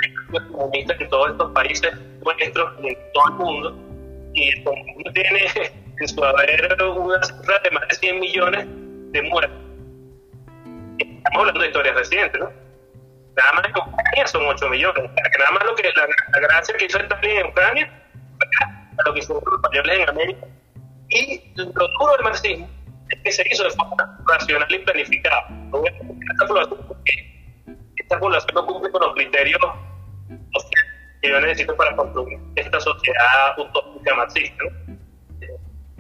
[0.51, 1.93] comunistas en todos estos países
[2.25, 3.77] nuestros en todo el mundo,
[4.35, 5.47] y el comunismo tiene
[6.01, 8.67] en su haber una cifra de más de 100 millones
[9.13, 9.63] de muertos
[11.23, 12.53] estamos hablando de historias recientes, ¿no?
[13.37, 15.11] Nada más en Ucrania son 8 millones.
[15.39, 18.03] Nada más lo que la, la gracia que hizo Stalin en Ucrania,
[19.07, 20.47] lo que hicieron los españoles en América.
[21.09, 22.69] Y lo duro del marxismo
[23.09, 25.49] es que se hizo de forma racional y planificada.
[26.33, 26.79] Esta población,
[27.97, 29.61] esta población no cumple con los criterios
[31.23, 34.65] que yo necesito para construir esta sociedad utópica marxista.
[34.89, 34.97] ¿no?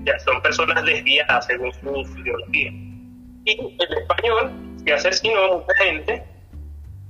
[0.04, 2.70] Ya son personas desviadas según su ideología.
[3.44, 4.50] Y el español
[4.84, 6.24] que asesinó a mucha gente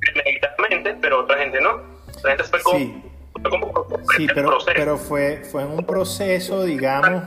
[0.01, 1.81] premeditadamente, pero otra gente no.
[2.23, 3.03] La gente fue como, Sí.
[3.33, 4.73] fue como Sí, pero, proceso.
[4.77, 7.25] pero fue, fue en un proceso, digamos,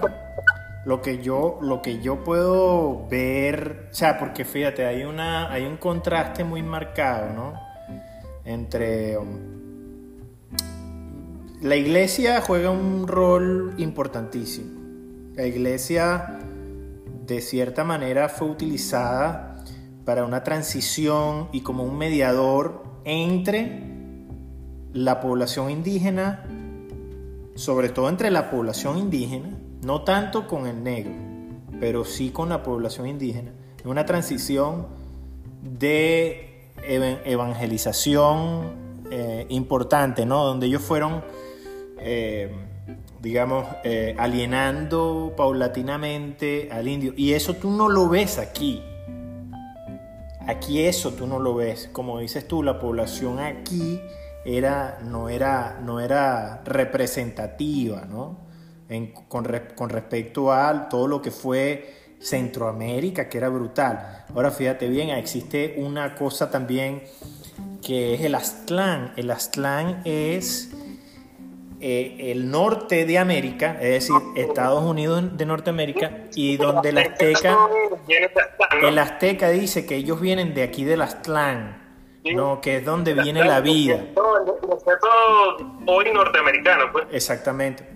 [0.85, 5.65] lo que yo, lo que yo puedo ver, o sea, porque fíjate, hay una, hay
[5.65, 7.59] un contraste muy marcado, ¿no?
[8.43, 9.17] Entre
[11.61, 14.81] la iglesia juega un rol importantísimo.
[15.35, 16.39] La iglesia,
[17.25, 19.63] de cierta manera, fue utilizada
[20.05, 23.81] para una transición y como un mediador entre
[24.93, 26.45] la población indígena,
[27.55, 29.49] sobre todo entre la población indígena,
[29.81, 31.13] no tanto con el negro,
[31.79, 33.51] pero sí con la población indígena,
[33.83, 34.87] en una transición
[35.61, 40.43] de evan- evangelización eh, importante, ¿no?
[40.45, 41.23] Donde ellos fueron,
[41.99, 42.51] eh,
[43.21, 47.13] digamos, eh, alienando paulatinamente al indio.
[47.15, 48.81] Y eso tú no lo ves aquí.
[50.47, 51.89] Aquí eso tú no lo ves.
[51.91, 53.99] Como dices tú, la población aquí
[54.45, 58.45] era, no, era, no era representativa, ¿no?
[59.27, 64.25] Con, con respecto a todo lo que fue Centroamérica, que era brutal.
[64.33, 67.03] Ahora fíjate bien, existe una cosa también
[67.81, 69.13] que es el Aztlán.
[69.15, 70.71] El Aztlán es
[71.87, 77.55] eh, el norte de América, es decir, Estados Unidos de Norteamérica, y donde el azteca...
[78.81, 81.83] El azteca dice que ellos vienen de aquí del Aztlán,
[82.33, 82.59] ¿no?
[82.59, 83.99] que es donde viene la vida.
[85.85, 87.05] Hoy norteamericano, pues.
[87.11, 87.87] Exactamente.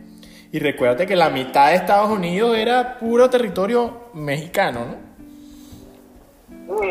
[0.52, 4.86] Y recuérdate que la mitad de Estados Unidos era puro territorio mexicano,
[6.68, 6.84] ¿no?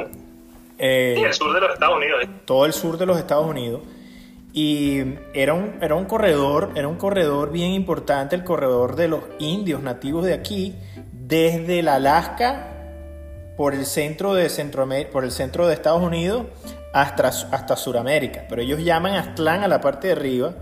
[0.79, 2.25] Eh, Sí, el sur de los Estados Unidos.
[2.25, 2.29] ¿eh?
[2.45, 3.83] todo el sur de los Estados Unidos.
[4.53, 9.21] Y era un, era un corredor, era un corredor bien importante, el corredor de los
[9.39, 10.75] indios nativos de aquí,
[11.13, 12.75] desde el Alaska
[13.57, 16.47] por el centro de Centroamérica, por el centro de Estados Unidos
[16.93, 18.45] hasta, hasta Sudamérica.
[18.49, 20.55] Pero ellos llaman Aztlán a la parte de arriba,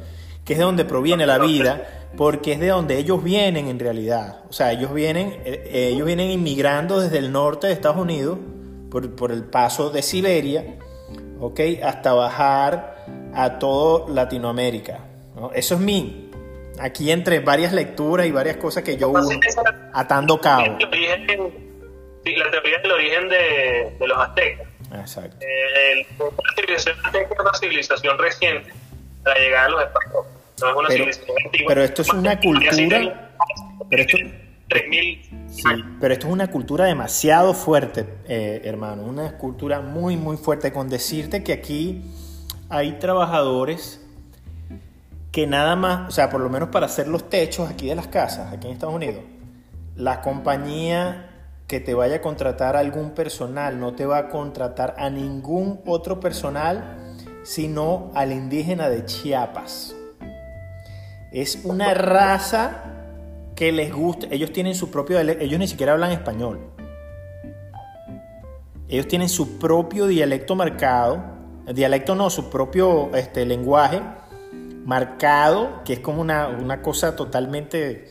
[0.45, 4.41] que es de donde proviene la vida, porque es de donde ellos vienen en realidad.
[4.49, 8.39] O sea, ellos vienen, eh, eh, ellos vienen inmigrando desde el norte de Estados Unidos,
[8.91, 10.77] por, por el paso de Siberia,
[11.41, 11.61] ¿ok?
[11.85, 12.96] Hasta bajar
[13.35, 14.99] a todo Latinoamérica.
[15.35, 15.51] ¿no?
[15.53, 16.31] Eso es mi.
[16.79, 19.27] Aquí entre varias lecturas y varias cosas que yo uno,
[19.95, 20.65] atando cabo.
[22.25, 24.67] Sí, la teoría del origen de, de los aztecas.
[24.95, 25.37] Exacto.
[25.41, 28.73] Eh, el- la civilización azteca es una civilización reciente
[29.25, 30.31] la llegada de los españoles.
[30.61, 31.69] No es una Pero- civilización antigua.
[31.69, 33.31] pero esto es una cultura-
[33.91, 34.19] pero esto-
[34.69, 35.63] 3000 Sí,
[36.01, 39.03] pero esto es una cultura demasiado fuerte, eh, hermano.
[39.05, 40.73] Una cultura muy, muy fuerte.
[40.73, 42.03] Con decirte que aquí
[42.69, 44.01] hay trabajadores
[45.33, 48.07] que nada más, o sea, por lo menos para hacer los techos aquí de las
[48.07, 49.23] casas, aquí en Estados Unidos,
[49.95, 51.31] la compañía
[51.67, 55.81] que te vaya a contratar a algún personal no te va a contratar a ningún
[55.85, 59.95] otro personal, sino al indígena de Chiapas.
[61.33, 62.85] Es una raza
[63.55, 66.61] que les gusta, ellos tienen su propio, ellos ni siquiera hablan español.
[68.89, 71.36] Ellos tienen su propio dialecto marcado,
[71.75, 74.01] dialecto no, su propio este, lenguaje
[74.85, 78.09] marcado, que es como una, una cosa totalmente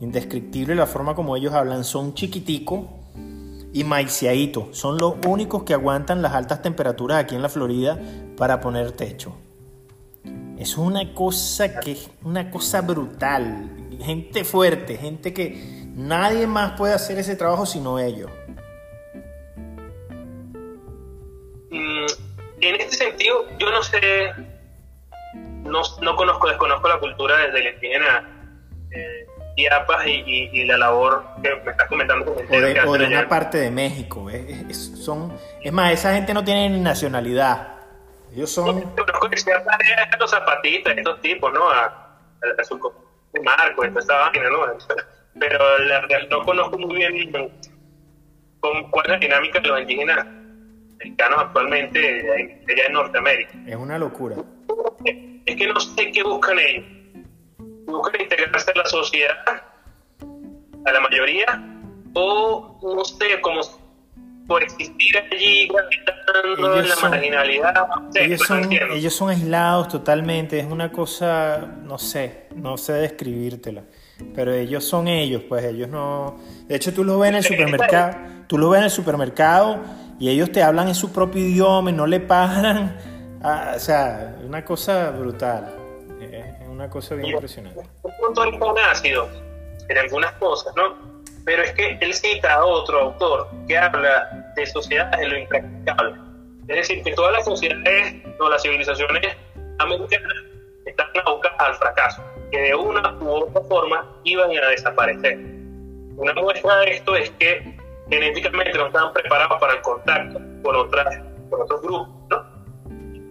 [0.00, 1.84] indescriptible la forma como ellos hablan.
[1.84, 2.86] Son chiquiticos
[3.72, 4.76] y maiciaditos.
[4.76, 8.00] Son los únicos que aguantan las altas temperaturas aquí en la Florida
[8.36, 9.36] para poner techo.
[10.58, 13.70] Es una cosa que es una cosa brutal.
[14.00, 18.30] Gente fuerte, gente que nadie más puede hacer ese trabajo sino ellos.
[22.68, 24.32] En este sentido, yo no sé,
[25.34, 28.52] no, no conozco, desconozco la cultura desde el indígena
[28.90, 29.26] eh,
[29.56, 32.32] y, la labor que me estás comentando.
[32.32, 34.28] O de, o de una parte de México.
[34.30, 37.78] Es, son, es más, esa gente no tiene nacionalidad.
[38.34, 38.82] Ellos son.
[38.82, 39.36] Conozco que
[40.18, 41.70] los zapatistas, estos tipos, ¿no?
[41.70, 42.78] A, a, su
[43.42, 44.58] marco, esta vaina, ¿no?
[45.38, 47.30] Pero la, no conozco muy bien
[48.60, 50.26] cuál es la dinámica de los indígenas
[50.98, 51.98] mexicanos actualmente
[52.68, 53.52] allá en Norteamérica.
[53.66, 54.36] Es una locura.
[55.44, 56.84] Es que no sé qué buscan ellos.
[57.86, 59.62] Buscan integrarse a la sociedad,
[60.84, 61.46] a la mayoría,
[62.14, 63.60] o no sé, como
[64.46, 67.74] por existir allí gravitando en la marginalidad.
[68.14, 73.82] ellos, son, ellos son aislados totalmente, es una cosa, no sé, no sé describírtela.
[74.34, 76.38] Pero ellos son ellos, pues ellos no...
[76.66, 79.80] De hecho, tú los ves en el supermercado, tú los ves en el supermercado
[80.18, 82.96] y ellos te hablan en su propio idioma y no le pagan.
[83.74, 85.74] o sea, una cosa brutal.
[86.20, 87.80] Es una cosa bien impresionante.
[88.02, 89.28] Un punto ácido
[89.88, 90.96] en algunas cosas, ¿no?
[91.44, 96.16] Pero es que él cita a otro autor que habla de sociedades en lo impracticable.
[96.68, 99.36] Es decir, que todas las sociedades o las civilizaciones
[99.78, 100.32] americanas
[100.84, 105.38] están abocadas al fracaso, que de una u otra forma iban a desaparecer.
[106.16, 107.75] Una muestra de esto es que
[108.10, 111.18] genéticamente no estaban preparados para el contacto con, otras,
[111.50, 112.56] con otros grupos, ¿no?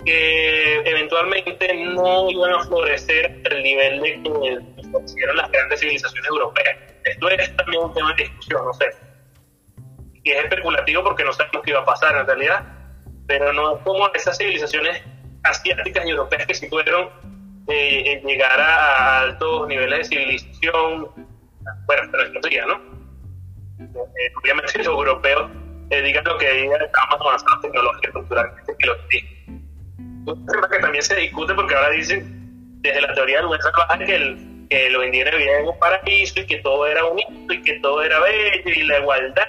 [0.06, 4.60] que eventualmente no iban a florecer al nivel de que
[5.04, 8.86] hicieron las grandes civilizaciones europeas esto es también un tema de discusión, no sé.
[10.24, 12.66] Y es especulativo porque no sabemos qué iba a pasar en realidad,
[13.28, 15.04] pero no es como esas civilizaciones
[15.44, 17.10] asiáticas y europeas que sí pudieron
[17.68, 21.12] eh, llegar a, altos niveles de civilización,
[21.86, 22.95] bueno, pero es teoría, ¿no?
[23.80, 25.52] Eh, obviamente los europeos
[25.90, 28.98] eh, digan lo que digan, están más avanzados tecnológicamente culturalmente que los
[30.26, 34.06] Un tema que también se discute porque ahora dicen, desde la teoría del buen salvaje,
[34.06, 37.62] que el que los indígenas vivían en un paraíso y que todo era bonito y
[37.62, 39.48] que todo era bello y la igualdad,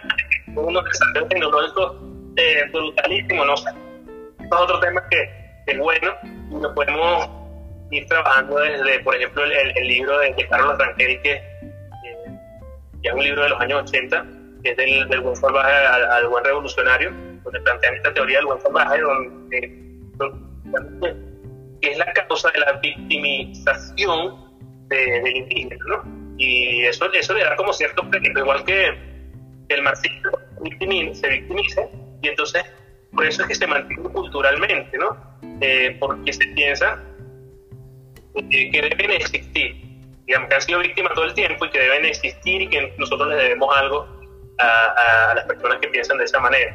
[0.55, 1.97] unos desarrollos tecnológicos
[2.37, 3.71] eh, brutalísimos, no sé.
[4.41, 5.31] es otro tema que
[5.67, 6.13] es bueno
[6.51, 7.29] y lo podemos
[7.91, 11.43] ir trabajando desde, por ejemplo, el, libro de, Carlos Rangel, que,
[13.09, 14.27] es un libro de los años 80,
[14.63, 17.11] que es del, buen salvaje al, buen revolucionario,
[17.45, 19.83] donde plantean esta teoría del buen salvaje, donde,
[20.15, 21.17] donde
[21.81, 24.47] que es la causa de la victimización
[24.89, 26.35] del indígena, ¿no?
[26.39, 28.89] Y eso, eso le da como cierto crédito, igual que
[29.69, 30.39] el marxismo
[31.15, 31.83] se victimiza,
[32.23, 32.65] y entonces
[33.13, 35.17] por eso es que se mantiene culturalmente, ¿no?
[35.61, 37.03] Eh, porque se piensa
[38.51, 39.86] que, deben existir,
[40.27, 43.29] digamos que han sido víctimas todo el tiempo y que deben existir y que nosotros
[43.29, 44.07] les debemos algo
[44.59, 46.75] a, las personas que piensan de esa manera.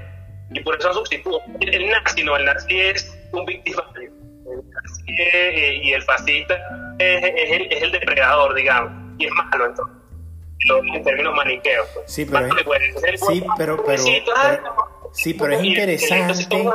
[0.52, 1.42] Y por eso han substituido.
[1.60, 4.12] El, nazi no, el nazi es un victimario.
[4.46, 6.60] El nazi eh, y el fascista
[7.00, 11.88] es, el, depredador, digamos, y es malo entonces, en términos maniqueos.
[11.94, 12.12] Pues.
[12.12, 13.98] Sí, pero, es, sí, pero, pero,
[15.12, 16.70] sí, pero es interesante,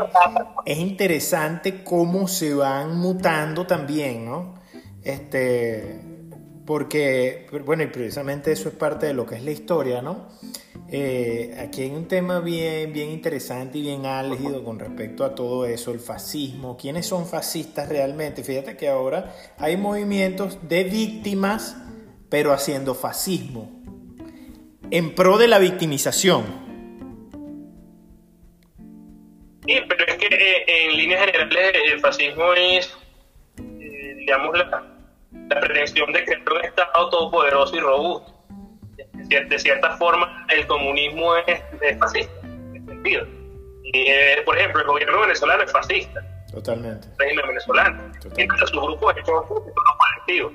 [0.64, 4.60] es interesante cómo se van mutando también, ¿no?
[5.04, 6.00] Este,
[6.66, 10.28] porque, bueno, y precisamente eso es parte de lo que es la historia, ¿no?
[10.90, 15.64] Eh, aquí hay un tema bien, bien interesante y bien álgido con respecto a todo
[15.64, 16.76] eso, el fascismo.
[16.76, 18.42] ¿Quiénes son fascistas realmente?
[18.42, 21.76] Fíjate que ahora hay movimientos de víctimas,
[22.28, 23.70] pero haciendo fascismo,
[24.90, 26.66] en pro de la victimización.
[29.66, 32.92] Sí, pero es que eh, en líneas generales el fascismo es,
[33.58, 34.95] eh, digamos, la,
[35.32, 38.36] la pretensión de crear un Estado todopoderoso y robusto
[39.28, 43.26] de cierta forma el comunismo es, fascista, en sentido.
[43.84, 46.20] Y, eh, por ejemplo, el gobierno venezolano es fascista.
[46.52, 47.08] Totalmente.
[47.08, 48.12] El régimen venezolano.
[48.12, 48.42] Totalmente.
[48.42, 50.52] Entonces sus grupos son colectivos.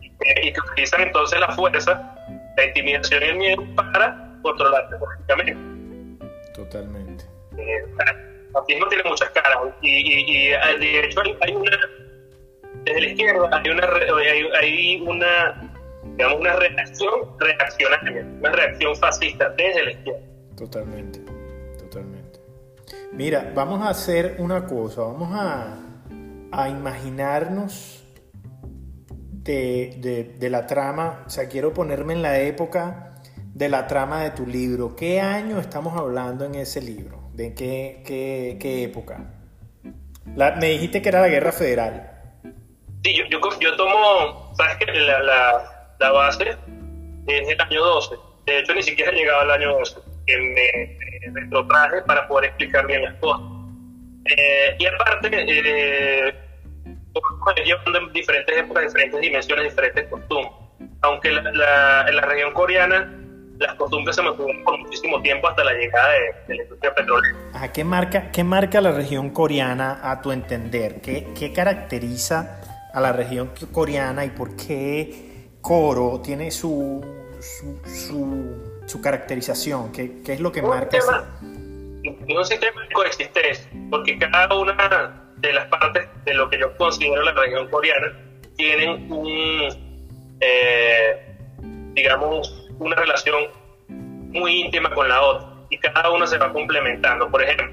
[0.00, 2.16] Y, y que utilizan entonces la fuerza,
[2.56, 5.56] la intimidación y el miedo para controlar políticamente.
[6.54, 7.24] Totalmente.
[7.58, 9.58] Eh, el fascismo tiene muchas caras.
[9.82, 11.70] Y, y, y de hecho hay, una...
[12.84, 15.70] Desde la izquierda hay una, hay, hay una
[16.16, 20.20] digamos, una reacción reaccionaria, una reacción fascista desde la izquierda.
[20.56, 21.20] Totalmente,
[21.78, 22.40] totalmente.
[23.12, 25.78] Mira, vamos a hacer una cosa, vamos a,
[26.52, 28.04] a imaginarnos
[29.44, 33.14] de, de, la trama, o sea, quiero ponerme en la época
[33.52, 34.96] de la trama de tu libro.
[34.96, 37.30] ¿Qué año estamos hablando en ese libro?
[37.34, 39.32] ¿De qué, qué, qué época?
[40.24, 42.13] me dijiste que era la Guerra Federal.
[43.04, 46.56] Sí, yo, yo, tomo, sabes que la, la, la, base
[47.26, 48.16] es el año 12.
[48.46, 52.46] De hecho, ni siquiera he llegado al año 12, que me, me retrotraje para poder
[52.46, 53.42] explicar bien las cosas.
[54.24, 56.34] Eh, y aparte, eh,
[57.66, 60.52] llevan diferentes épocas, diferentes dimensiones, diferentes costumbres.
[61.02, 63.20] Aunque la, la, en la región coreana
[63.58, 66.08] las costumbres se mantuvieron por muchísimo tiempo hasta la llegada
[66.48, 67.72] de, la industria petrolera.
[67.72, 71.00] ¿qué, marca, ¿Qué marca la región coreana a tu entender?
[71.00, 72.63] ¿Qué, ¿Qué caracteriza
[72.94, 77.04] a la región coreana y por qué Coro tiene su,
[77.40, 79.92] su, su, caracterización?
[79.92, 80.98] ¿Qué, ¿Qué, es lo que marca?
[82.04, 87.22] un sistema de coexistencia, porque cada una de las partes de lo que yo considero
[87.22, 88.18] la región coreana
[88.56, 91.36] tienen un, eh,
[91.94, 93.44] digamos, una relación
[93.88, 97.30] muy íntima con la otra y cada uno se va complementando.
[97.30, 97.68] Por ejemplo,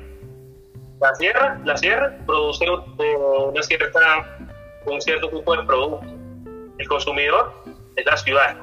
[1.02, 4.38] la sierra, la sierra produce eh, una cierta,
[4.86, 6.06] un cierto tipo de producto.
[6.78, 7.54] El consumidor
[7.96, 8.58] es la ciudad,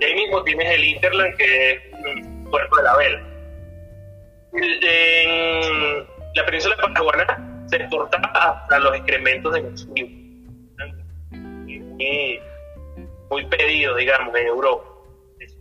[0.00, 3.26] Y ahí mismo tienes el Interland, que es el puerto de la vela.
[4.52, 9.86] En la península de Panaguaná se exportaba a los excrementos de los
[12.00, 12.40] muy,
[13.30, 14.84] muy pedido, digamos, en Europa.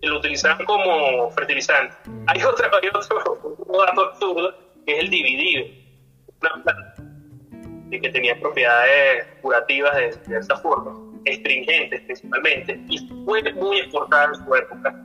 [0.02, 1.94] Lo utilizaban como fertilizante.
[2.28, 3.56] Hay otro, hay otro
[3.86, 4.56] dato absurdo
[4.86, 5.66] que es el dividido.
[7.90, 10.94] Que tenía propiedades curativas de, de esa forma,
[11.26, 14.96] estringentes principalmente, y fue muy exportada en su época,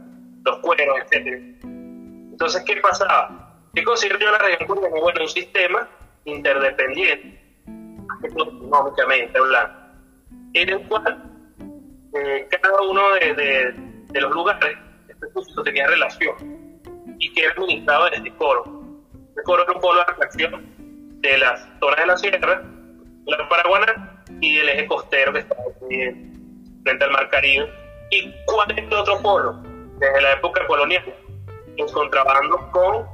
[0.45, 1.43] los cueros, etc.
[2.31, 3.45] Entonces, ¿qué pasaba?
[3.75, 5.89] ¿Qué considero yo la región como bueno, un sistema
[6.25, 7.41] interdependiente,
[8.23, 9.77] económicamente hablando,
[10.53, 11.23] en el cual
[12.15, 13.35] eh, cada uno de,
[14.13, 14.77] de, los lugares
[15.09, 16.37] específicos tenía relación
[17.19, 18.65] y que era administrado desde este coro.
[18.65, 20.74] El este coro era un polo de atracción
[21.29, 22.63] de las zonas de la sierra,
[23.27, 26.31] la Paraguana y el eje costero que aquí
[26.83, 27.71] frente al Mar Caribe.
[28.11, 29.63] ¿Y cuál es el otro polo?
[29.99, 31.03] Desde la época colonial,
[31.77, 33.07] el contrabando con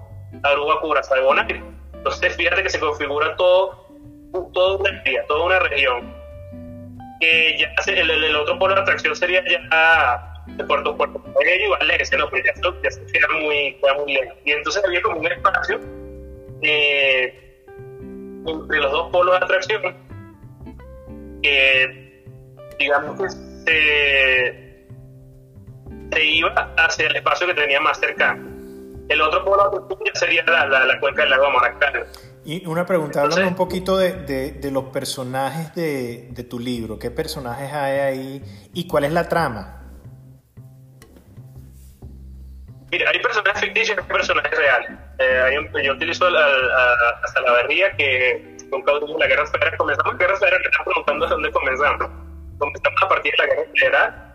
[0.43, 3.87] Aruba, Curazao y Bonaire entonces, fíjate que se configura todo,
[4.55, 6.15] toda una toda una región.
[7.21, 11.69] Que ya el, el, otro polo de atracción sería ya de Puerto Puerto Bello y
[11.69, 12.31] Valencia, ¿no?
[12.31, 14.35] Pues ya, ya se queda muy, muy lejos.
[14.47, 15.79] Y entonces había como un espacio
[16.63, 17.50] eh,
[18.47, 19.83] entre los dos polos de atracción
[21.43, 22.25] que,
[22.79, 24.87] digamos que se,
[26.13, 28.51] se iba hacia el espacio que tenía más cercano
[29.11, 32.07] el otro polo de sería la, la, cuenca del lago Maracaibo.
[32.45, 34.13] Y una pregunta, háblame un poquito de,
[34.53, 36.99] de, los personajes de, de, tu libro.
[36.99, 39.83] ¿Qué personajes hay ahí y cuál es la trama?
[42.91, 44.91] Mira, hay personajes ficticios y hay personajes reales.
[45.21, 49.77] Eh, un, yo utilizo la, a, a Salaverría, que con de la Guerra Federal.
[49.77, 52.11] Comenzamos la Guerra Federal, me están preguntando de dónde comenzamos.
[52.59, 54.35] Comenzamos a partir de la Guerra Federal.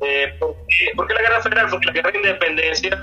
[0.00, 1.66] Eh, ¿por, qué, la Guerra Federal?
[1.70, 2.98] Porque la Guerra de Independencia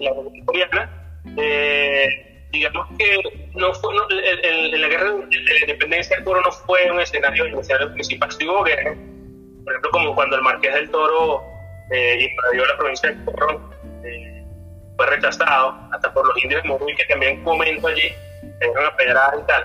[0.00, 0.12] la
[0.46, 0.90] Coreana,
[1.36, 3.16] eh, digamos que
[3.54, 3.94] no fue,
[4.42, 8.32] en la guerra de la independencia el Toro no fue un escenario, un escenario principal,
[8.32, 8.94] sí hubo guerra,
[9.64, 11.44] por ejemplo, como cuando el Marqués del Toro
[11.90, 13.16] eh, invadió la provincia de
[14.08, 14.39] eh,
[15.00, 18.12] fue rechazado, hasta por los indios de que también comento allí,
[18.60, 19.64] eran apedradas y tal.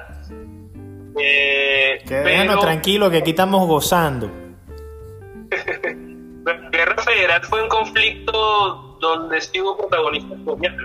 [1.20, 4.32] Eh, pero, tranquilo, que aquí estamos gozando.
[6.46, 10.40] la guerra federal fue un conflicto donde sí hubo protagonistas.
[10.40, 10.80] Eh,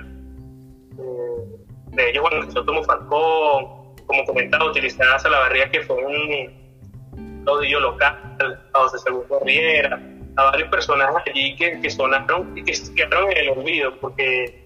[1.93, 7.79] de ellos, bueno, Tomo Falcón, como comentaba, utilizaba a la barriga que fue un caudillo
[7.79, 8.37] local,
[8.75, 10.01] a José Segundo Riera,
[10.37, 14.65] a varios personajes allí que, que sonaron y que quedaron en el olvido, porque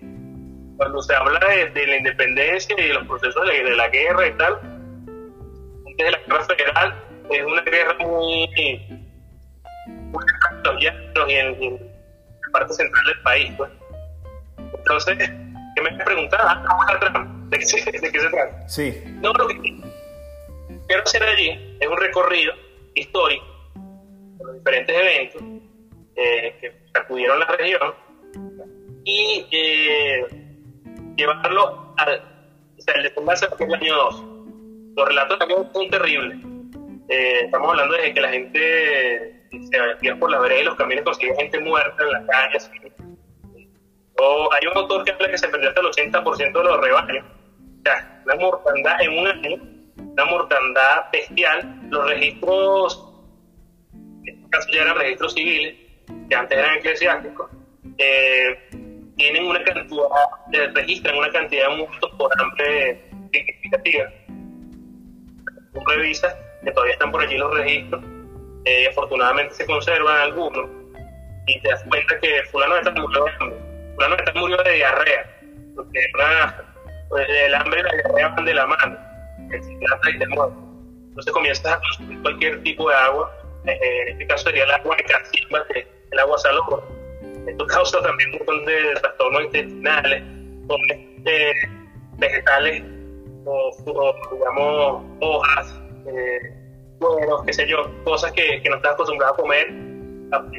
[0.77, 1.41] cuando se habla
[1.75, 4.55] de, la independencia y de los procesos de, la guerra y tal,
[5.87, 8.49] antes de la guerra federal, es una guerra muy,
[9.89, 10.25] muy
[10.81, 11.95] y en,
[12.53, 13.53] parte central del país.
[13.57, 13.71] Pues.
[14.79, 15.17] Entonces,
[15.75, 16.63] ¿qué me preguntaba?
[17.49, 18.69] ¿De qué, se, ¿De qué se trata?
[18.69, 19.03] Sí.
[19.23, 19.61] No, lo que
[20.87, 22.53] quiero hacer allí es un recorrido
[22.95, 23.54] histórico
[24.41, 25.43] los diferentes eventos
[26.17, 27.95] eh, que acudieron a la región
[29.05, 30.27] y eh,
[31.17, 32.35] llevarlo al
[32.77, 34.25] o sea, el desenlace del año 2.
[34.97, 36.39] Los relatos también son terribles.
[37.09, 41.05] Eh, estamos hablando de que la gente se metían por la vereda y los camiones
[41.05, 42.59] conseguían gente muerta en la calle.
[44.19, 47.25] O hay un autor que habla que se perdió hasta el 80% de los rebaños.
[47.25, 49.63] O sea, una mortandad en un año,
[49.97, 51.81] una mortandad bestial.
[51.91, 53.04] Los registros,
[54.27, 55.75] en este caso ya eran registros civiles,
[56.29, 57.51] que antes eran eclesiásticos,
[57.99, 58.71] eh,
[59.17, 60.05] tienen una cantidad,
[60.75, 63.01] registran una cantidad de muertos por hambre
[63.33, 64.11] significativa.
[65.73, 68.03] Tú revisas que todavía están por allí los registros,
[68.65, 70.71] eh, afortunadamente se conservan algunos,
[71.47, 73.59] y te das cuenta que fulano está murió de hambre,
[73.95, 75.41] fulano está murió de diarrea,
[75.77, 76.01] porque
[77.09, 78.99] pues, el hambre y la diarrea van de la mano,
[81.09, 85.05] Entonces comienzas a consumir cualquier tipo de agua, en este caso sería el agua de
[85.05, 86.83] cacimba, que el agua salobra.
[87.47, 90.23] Esto causa también un montón de trastornos intestinales,
[91.27, 91.53] eh,
[92.19, 92.83] vegetales
[93.45, 96.53] o, digamos hojas, eh,
[96.99, 99.67] cueros, qué sé yo, cosas que, que no estás acostumbrado a comer,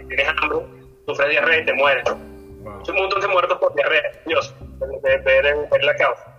[0.08, 0.60] tienes hambre,
[1.06, 2.04] sufres diarrea y te mueres.
[2.10, 6.32] un montón de muertos por diarrea, Dios, de, ver, la causa.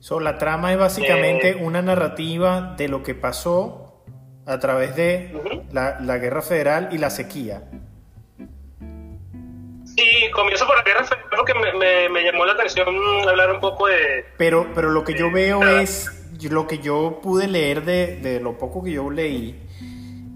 [0.00, 3.81] So, la trama es básicamente eh, una narrativa de lo que pasó
[4.46, 7.62] a través de la, la, guerra federal y la sequía.
[9.96, 12.88] Sí, comienzo por la guerra federal porque me, me, me, llamó la atención
[13.28, 14.24] hablar un poco de...
[14.38, 18.82] Pero, pero lo que yo veo es lo que yo pude leer de, lo poco
[18.82, 19.60] que yo leí,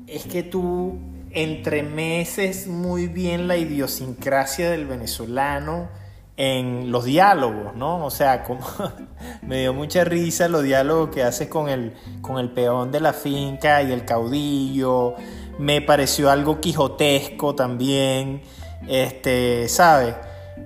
[0.06, 1.00] es que tú
[1.30, 5.90] entremeces muy bien la idiosincrasia del venezolano
[6.36, 8.04] en los diálogos, ¿no?
[8.04, 8.60] O sea, como
[9.42, 13.12] me dio mucha risa los diálogos que haces con el, con el peón de la
[13.12, 15.14] finca y el caudillo.
[15.58, 18.42] Me pareció algo quijotesco también,
[18.86, 20.14] este, ¿sabes?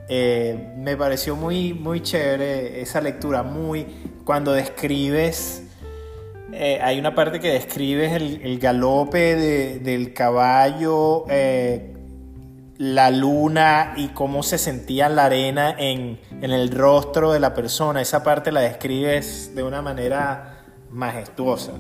[0.08, 3.86] Eh, me pareció muy, muy chévere esa lectura, muy
[4.24, 5.62] cuando describes,
[6.52, 9.36] eh, hay una parte que describes el, galope
[9.80, 11.89] del caballo, eh,
[12.80, 18.24] la luna y cómo se sentía la arena en, el rostro de la persona, esa
[18.24, 21.72] parte la describes de una manera majestuosa.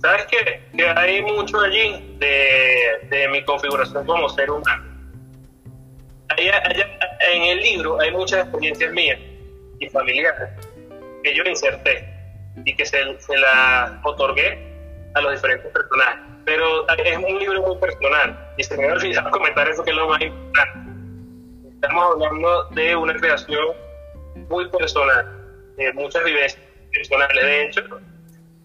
[0.00, 0.62] ¿Sabes qué?
[0.76, 4.92] Que hay mucho allí de, de mi configuración como ser humano
[6.38, 9.18] en el libro hay muchas experiencias mías
[9.78, 10.48] y familiares
[11.22, 12.08] que yo inserté
[12.64, 14.58] y que se, se las otorgué
[15.14, 16.20] a los diferentes personajes.
[16.44, 19.96] Pero es un libro muy personal y se me ha olvidado comentar eso que es
[19.96, 20.90] lo más importante.
[21.74, 23.66] Estamos hablando de una creación
[24.48, 25.26] muy personal,
[25.76, 27.44] de muchas vivencias personales.
[27.44, 27.82] De hecho,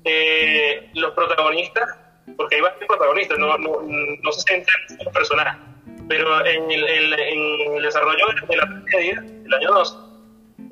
[0.04, 1.98] eh, los protagonistas,
[2.38, 5.62] porque hay varios protagonistas, no, no, no se centran en los personajes
[6.08, 9.98] pero en el, en el desarrollo de la tragedia del año 2,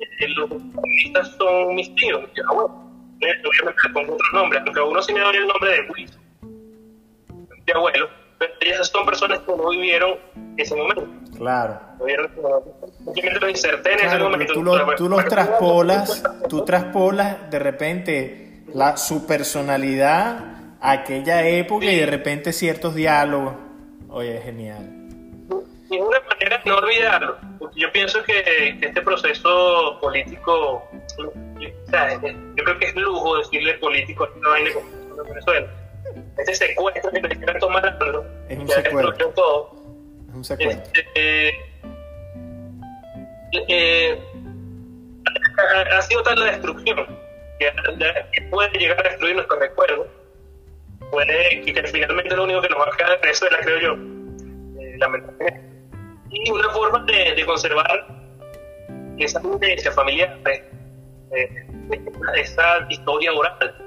[0.00, 2.70] eh, los protagonistas son mis tíos, mis abuelos.
[3.16, 6.18] Obviamente les pongo otros nombres, aunque a uno sí me doy el nombre de Luis,
[7.30, 8.08] mi abuelo,
[8.38, 10.18] pero ellas son personas que no vivieron
[10.56, 11.06] ese momento.
[11.36, 11.80] Claro.
[11.98, 12.30] No vivieron
[13.04, 14.52] Simplemente lo inserté en ese momento.
[14.52, 21.86] Tú, lo, tú los traspolas, tú traspolas de repente la, su personalidad a aquella época
[21.86, 23.54] y de repente ciertos diálogos.
[24.08, 24.96] Oye, genial
[25.90, 30.88] y una manera de no olvidarlo, porque yo pienso que, este proceso político,
[31.58, 35.68] yo creo que es lujo decirle político a esta vaina como en Venezuela.
[36.38, 39.30] Este secuestro que están tomando, es un secuestro.
[39.30, 39.76] todo.
[40.28, 40.92] Es un secuestro.
[40.94, 41.48] Este,
[43.68, 44.20] eh,
[45.92, 47.06] ha, sido tal la destrucción
[47.58, 47.72] que,
[48.50, 50.06] puede llegar a destruir nuestros recuerdos,
[51.10, 54.96] puede que, finalmente lo único que nos va a quedar de la creo yo, eh,
[54.98, 55.76] lamentablemente
[56.30, 58.06] y una forma de, conservar
[59.18, 61.66] esa tendencia familiar, eh,
[62.36, 63.85] esa historia oral,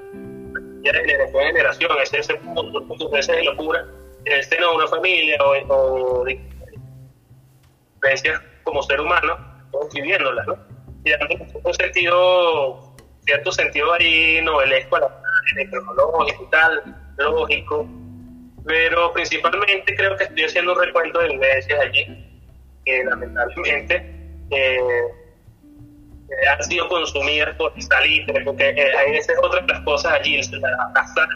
[0.82, 3.86] ya de generación en generación, ese, ese punto, ese de locura
[4.24, 6.40] el seno de una familia o, o de
[8.64, 9.36] como ser humano,
[9.92, 10.56] viviéndolas, ¿no?
[11.04, 15.08] Y dando un sentido, cierto sentido ahí novelesco a la
[15.70, 17.86] cronológico y tal, lógico,
[18.64, 22.40] pero principalmente creo que estoy haciendo un recuento de vivencias allí
[22.84, 24.14] que lamentablemente
[24.50, 24.80] eh,
[26.30, 30.70] eh, han sido consumidas por salitre, porque eh, hay veces otras las cosas allí, la,
[30.94, 31.28] la,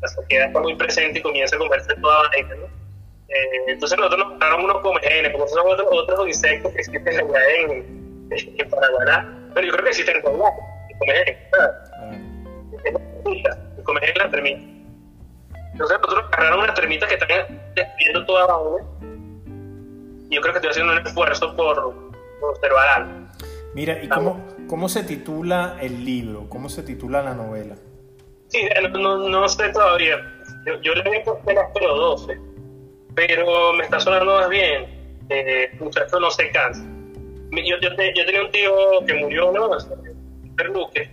[0.00, 2.64] la sociedad está muy presente y comienza a comerse toda la gente, ¿no?
[2.64, 7.40] Eh, entonces nosotros nos buscaron unos comegenes, porque son otros, otros insectos que existen allá
[7.68, 10.52] en, en Paraguaná, pero yo creo que existen en Paraguay,
[10.90, 11.38] el comején,
[12.82, 14.62] el la termita.
[15.72, 18.54] Entonces nosotros agarraron unas termitas que están despidiendo toda la
[20.30, 21.94] yo creo que estoy haciendo un esfuerzo por,
[22.42, 23.19] observar algo.
[23.74, 26.48] Mira, ¿y cómo, cómo se titula el libro?
[26.48, 27.76] ¿Cómo se titula la novela?
[28.48, 30.16] Sí, no, no, sé todavía.
[30.66, 32.40] Yo, yo le había puesto el áspero 12,
[33.14, 35.00] pero me está sonando más bien.
[35.28, 36.84] Eh, muchacho no se cansa.
[37.52, 38.72] Yo, yo, te- yo tenía un tío
[39.06, 39.70] que murió, ¿no?
[40.56, 41.08] Peter Luque,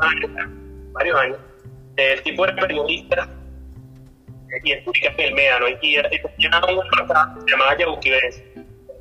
[0.00, 0.48] hace
[0.92, 1.38] varios años.
[1.96, 3.28] El tipo era periodista
[4.50, 5.66] eh, y explica el Médano.
[5.68, 8.44] Y, tenía un apartado que se llamaba Yabuquibense.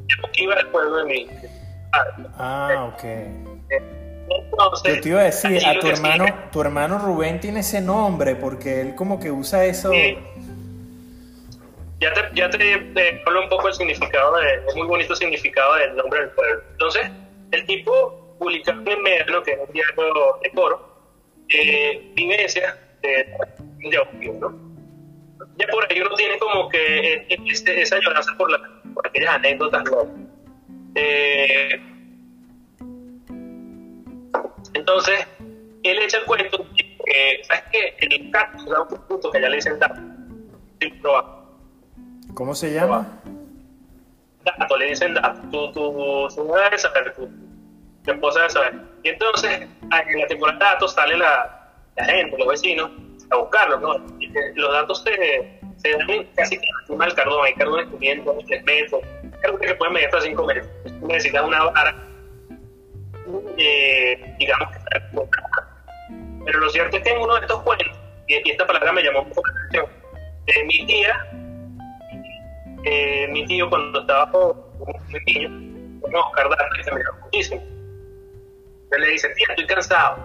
[0.07, 1.54] Yabuquiba el pueblo de padre.
[2.37, 3.03] Ah, ok.
[4.27, 7.81] Entonces, Yo te iba a decir, a tu hermano, sigue- tu hermano Rubén tiene ese
[7.81, 9.91] nombre porque él como que usa eso.
[9.91, 10.17] Sí.
[11.99, 15.17] Ya te, ya te, te hablo un poco del significado, de, es muy bonito el
[15.19, 16.61] significado del nombre del pueblo.
[16.71, 17.09] Entonces,
[17.51, 20.95] el tipo publicaba en Médano, que es un diario de coro,
[21.49, 23.27] eh, vivencias de,
[23.89, 24.65] de audio, ¿no?
[25.57, 27.37] Ya por ahí uno tiene como que eh,
[27.77, 28.59] esa lloranza por, la,
[28.93, 30.24] por aquellas anécdotas, ¿no?
[30.95, 31.81] Eh,
[34.73, 35.27] entonces,
[35.83, 37.95] él echa el cuento, que, ¿sabes qué?
[37.99, 40.01] El gato, da un punto que ya le dicen dato,
[40.79, 41.25] sin probar.
[42.33, 43.21] ¿Cómo se llama?
[44.43, 47.29] dato, le dicen dato, tu, tu, tu mujer debe saber, tu,
[48.03, 48.73] tu esposa debe saber.
[49.03, 52.91] Y entonces, en la temporada de datos sale la, la gente, los vecinos,
[53.31, 53.95] a buscarlos, ¿no?
[54.19, 57.97] Y que los datos se, se dan casi que encima del cardón, hay cardones que
[57.97, 58.23] miden
[58.65, 59.03] metros,
[59.45, 60.67] cardones que pueden medir hasta cinco metros.
[61.01, 61.95] Necesitas una vara,
[63.57, 65.29] eh, digamos que está
[66.45, 67.87] Pero lo cierto es que en uno de estos cuentos,
[68.27, 69.85] y, esta palabra me llamó mucho la atención,
[70.47, 71.27] eh, mi tía
[72.85, 75.49] eh, mi tío cuando estaba muy niño,
[76.01, 77.61] con Oscar Dante, se me dio muchísimo.
[78.91, 80.17] Él le dice, tía, estoy cansado.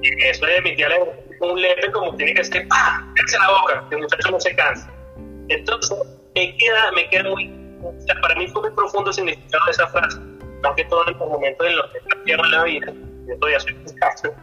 [0.00, 3.04] Y eso es mi tía le un lepe como tiene que ser, ¡pah!
[3.16, 4.88] Cállese la boca, que el muchacho no se cansa.
[5.48, 5.98] Entonces,
[6.36, 7.48] me queda, me queda muy,
[7.84, 10.18] o sea, para mí fue muy profundo el significado de esa frase,
[10.62, 12.92] más que todo en los momentos en los que pierdo la vida,
[13.26, 14.34] yo todavía soy un caso,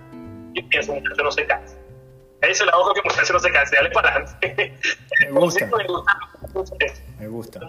[0.53, 1.75] yo pienso, muchacho no se cansa.
[2.39, 4.77] Cállese la boca que muchacho no se cansa, dale para adelante.
[5.21, 5.65] Me gusta.
[5.77, 6.79] me gusta.
[7.19, 7.59] Me gusta.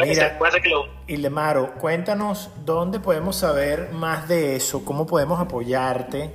[0.00, 0.38] Mira, Mira.
[0.38, 5.40] puede ser que lo Y Lemaro, cuéntanos dónde podemos saber más de eso, cómo podemos
[5.40, 6.34] apoyarte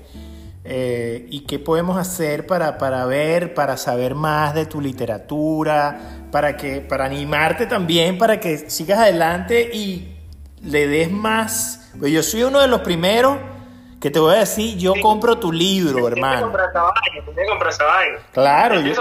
[0.64, 6.58] eh, y qué podemos hacer para, para ver, para saber más de tu literatura, para,
[6.58, 10.16] que, para animarte también, para que sigas adelante y
[10.64, 11.92] le des más.
[12.00, 13.38] Pues yo soy uno de los primeros
[14.00, 15.02] que te voy a decir, yo Sí.
[15.02, 16.48] compro tu libro, hermano.
[18.32, 18.94] Claro, yo,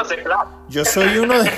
[0.68, 1.50] yo soy uno de,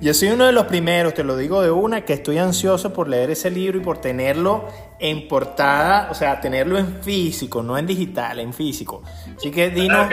[0.00, 3.08] yo soy uno de los primeros, te lo digo de una, que estoy ansioso por
[3.08, 4.68] leer ese libro y por tenerlo
[4.98, 9.02] en portada, o sea, tenerlo en físico, no en digital, en físico.
[9.36, 10.08] Así que dinos,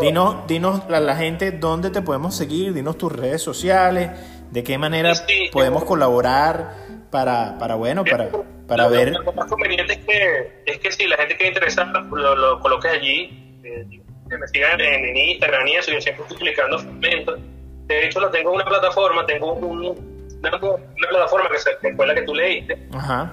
[0.00, 4.10] dinos, dinos a la gente dónde te podemos seguir, dinos tus redes sociales,
[4.50, 6.83] de qué manera Sí, sí, podemos colaborar
[7.14, 8.28] para, para bueno, para,
[8.66, 9.12] para Lo- ver.
[9.12, 12.90] Lo más conveniente es que, es que si la gente que interesada lo, lo coloques
[12.90, 13.86] allí, eh,
[14.28, 17.38] que me sigan en, en Instagram y eso, yo siempre estoy publicando fragmentos.
[17.86, 22.04] De hecho, lo tengo en una plataforma, tengo un- una, una plataforma que, se- fue
[22.04, 23.30] la que tú leíste, Ajá.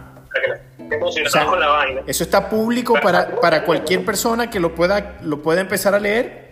[0.78, 2.02] que O sea, con la vaina.
[2.06, 6.52] Eso está público para, para cualquier persona que lo pueda, lo pueda empezar a leer.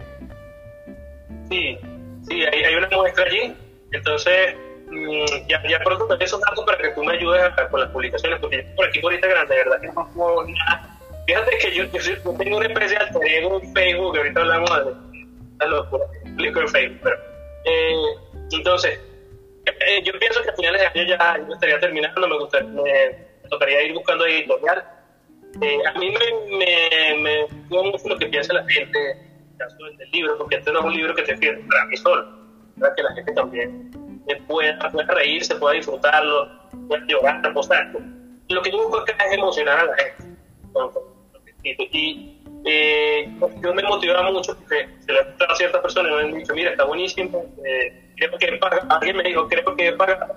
[1.47, 1.77] Sí,
[2.27, 3.55] sí, hay, hay una muestra allí.
[3.91, 4.55] Entonces,
[5.47, 8.39] ya, ya pronto te esos datos para que tú me ayudes a- con las publicaciones,
[8.39, 10.81] porque yo por aquí por Instagram, de verdad que no puedo nada.
[11.27, 14.69] Fíjate que yo, yo, tengo una especie de alter ego en Facebook, que ahorita hablamos
[14.85, 14.93] de
[15.59, 17.15] la locura que publico en Facebook, pero.
[17.65, 18.15] eh,
[18.51, 18.99] entonces,
[19.65, 22.81] eh, yo pienso que a finales de año ya yo estaría terminando, me, gustaría, me,
[22.81, 24.83] me ir buscando editorial.
[25.61, 29.17] Eh, a mí me, me, me gusta mucho lo que piensa la gente en
[29.51, 31.97] el caso del, libro, porque este no es un libro que te escribe para mí
[31.97, 32.27] solo,
[32.79, 33.88] para que la gente también
[34.29, 36.49] eh, pueda, pueda reírse, pueda disfrutarlo,
[36.87, 37.91] pueda llorar, o sea,
[38.49, 40.37] lo que yo busco acá es emocionar a la gente.
[40.73, 41.03] con- con.
[41.63, 43.29] Y eh,
[43.61, 46.53] yo me motivaba mucho porque se lo he a ciertas personas y me han dicho,
[46.53, 50.27] mira, está buenísimo, eh, creo que paga, alguien me dijo, creo que paga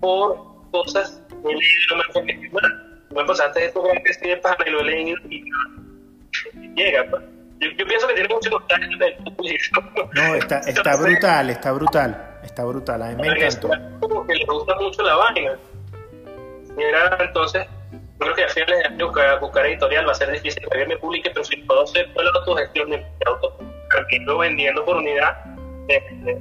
[0.00, 0.36] por
[0.70, 2.82] cosas que no me han nada.
[3.14, 5.44] Me pasaste esto que escribí de pana y lo he leído y
[6.54, 7.04] y llega.
[7.10, 7.22] pues.
[7.58, 10.10] Yo, yo pienso que tiene mucho público.
[10.14, 13.02] No, está, está brutal, está brutal, está brutal.
[13.02, 13.68] A mí me encantó.
[14.00, 15.58] Como que le gusta mucho la vaina.
[16.78, 17.66] Y era entonces,
[18.18, 20.88] creo que a finales de año buscar, buscar editorial va a ser difícil que alguien
[20.88, 23.58] me publique, pero si puedo hacer toda la autogestión de mi auto,
[24.38, 25.44] vendiendo por unidad
[25.88, 26.40] de-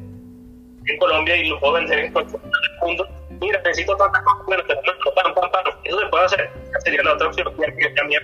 [0.88, 2.41] en Colombia y lo puedo vender en cualquier
[2.82, 3.07] mundo.
[3.41, 5.63] Mira, necesito tantas cosas, bueno, te mando, pam, pam, pam.
[5.84, 6.49] Eso se puede hacer.
[6.70, 7.53] Esa sería la otra opción.
[7.57, 8.22] Que también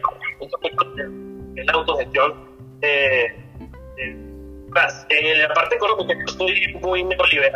[1.57, 2.33] es la autogestión.
[2.81, 3.35] Eh,
[3.97, 4.30] eh,
[4.72, 7.53] más, en la parte económica, yo estoy muy neoliberal.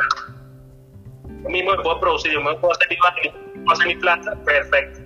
[1.44, 4.36] Yo mismo me puedo producir, yo me puedo hacer mi vaina, puedo hacer mi plata,
[4.44, 5.00] perfecto.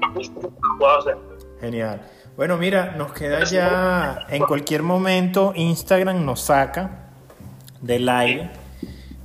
[0.00, 1.16] Lo puedo hacer.
[1.60, 2.00] Genial.
[2.36, 7.10] Bueno, mira, nos queda ya en cualquier momento Instagram nos saca
[7.80, 8.50] del aire.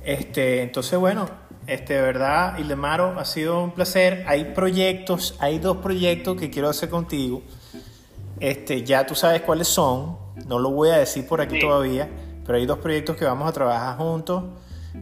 [0.02, 1.28] Este, entonces, bueno,
[1.66, 4.24] este, de verdad, Ildemaro, ha sido un placer.
[4.26, 7.42] Hay proyectos, hay dos proyectos que quiero hacer contigo.
[8.40, 10.16] Este, ya tú sabes cuáles son,
[10.52, 12.10] no lo voy a decir por aquí todavía,
[12.44, 14.44] pero hay dos proyectos que vamos a trabajar juntos.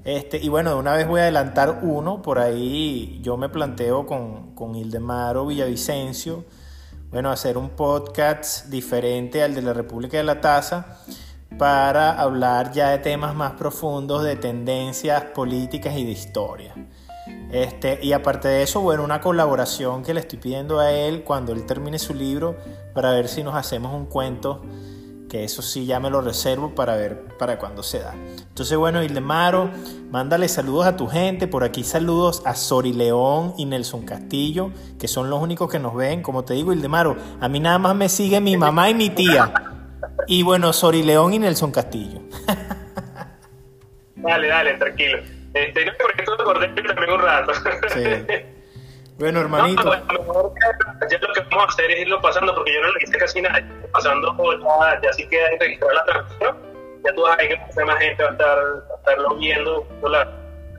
[0.04, 4.06] Este, y bueno, de una vez voy a adelantar uno, por ahí yo me planteo
[4.06, 6.44] con, con Ildemaro Villavicencio,
[7.10, 11.00] bueno, hacer un podcast diferente al de la República de la Taza
[11.58, 16.74] para hablar ya de temas más profundos de tendencias políticas y de historia.
[17.50, 21.52] Este, y aparte de eso, bueno, una colaboración que le estoy pidiendo a él cuando
[21.52, 22.56] él termine su libro
[22.94, 24.62] para ver si nos hacemos un cuento,
[25.30, 28.14] que eso sí ya me lo reservo para ver para cuándo se da.
[28.48, 29.70] Entonces, bueno, Ildemaro,
[30.10, 31.46] mándale saludos a tu gente.
[31.46, 35.94] Por aquí saludos a Sori León y Nelson Castillo, que son los únicos que nos
[35.94, 36.22] ven.
[36.22, 39.52] Como te digo, Ildemaro, a mí nada más me sigue mi mamá y mi tía.
[40.26, 42.20] Y bueno, Sori León y Nelson Castillo.
[44.16, 45.18] dale, dale, tranquilo.
[45.54, 47.52] Este, no, porque tú acordé también un rato.
[47.94, 48.59] Sí.
[49.20, 49.84] Bueno, hermanito.
[49.84, 50.54] No, mejor
[51.10, 53.42] ya lo que vamos a hacer es irlo pasando, porque yo no le hice casi
[53.42, 53.62] nada.
[53.92, 56.56] Pasando, ya, ya sí queda registrar la transmisión.
[57.04, 60.24] Ya tú vas a ver que más gente va a estar a estarlo viendo la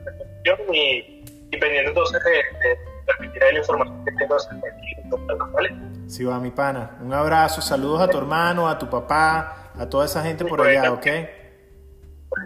[0.02, 5.52] transmisión y, y pendiente entonces de, de transmitir la información que tengo aquí.
[5.52, 5.76] ¿vale?
[6.08, 6.98] Sí, va, mi pana.
[7.00, 10.90] Un abrazo, saludos a tu hermano, a tu papá, a toda esa gente por allá,
[10.90, 11.06] ¿ok?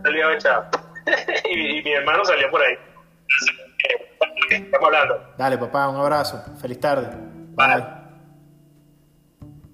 [0.03, 0.62] Saludos, chao.
[1.51, 2.76] y, y mi hermano salió por ahí.
[4.51, 5.14] Estamos hablando.
[5.37, 6.43] Dale, papá, un abrazo.
[6.61, 7.09] Feliz tarde.
[7.55, 7.85] Bye.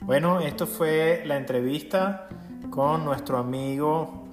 [0.04, 2.28] Bueno, esto fue la entrevista
[2.70, 4.24] con nuestro amigo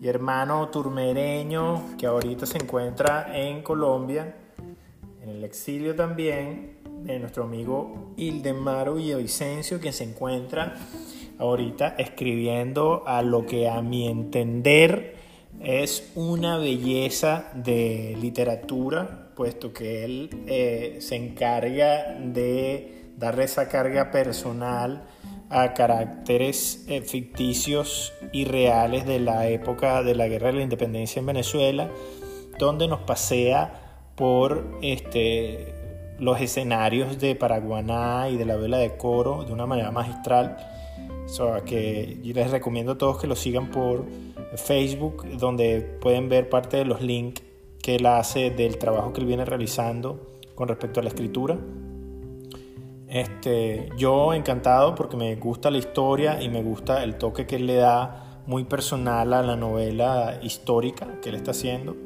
[0.00, 4.34] y hermano turmereño que ahorita se encuentra en Colombia,
[5.22, 10.74] en el exilio también, de nuestro amigo Ildemaro Villavicencio, quien se encuentra
[11.38, 15.16] ahorita escribiendo a lo que a mi entender
[15.60, 24.10] es una belleza de literatura, puesto que él eh, se encarga de darle esa carga
[24.10, 25.04] personal
[25.48, 31.20] a caracteres eh, ficticios y reales de la época de la Guerra de la Independencia
[31.20, 31.88] en Venezuela,
[32.58, 35.74] donde nos pasea por este,
[36.18, 40.58] los escenarios de Paraguaná y de la vela de coro de una manera magistral.
[41.64, 44.04] Que les recomiendo a todos que lo sigan por
[44.56, 47.40] Facebook, donde pueden ver parte de los links
[47.90, 50.20] que él hace del trabajo que él viene realizando
[50.54, 51.58] con respecto a la escritura.
[53.08, 57.66] Este, yo encantado porque me gusta la historia y me gusta el toque que él
[57.66, 61.96] le da muy personal a la novela histórica que él está haciendo.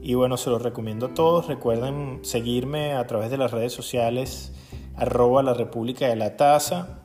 [0.00, 1.48] Y bueno, se los recomiendo a todos.
[1.48, 4.54] Recuerden seguirme a través de las redes sociales
[4.94, 7.00] arroba la República de la Taza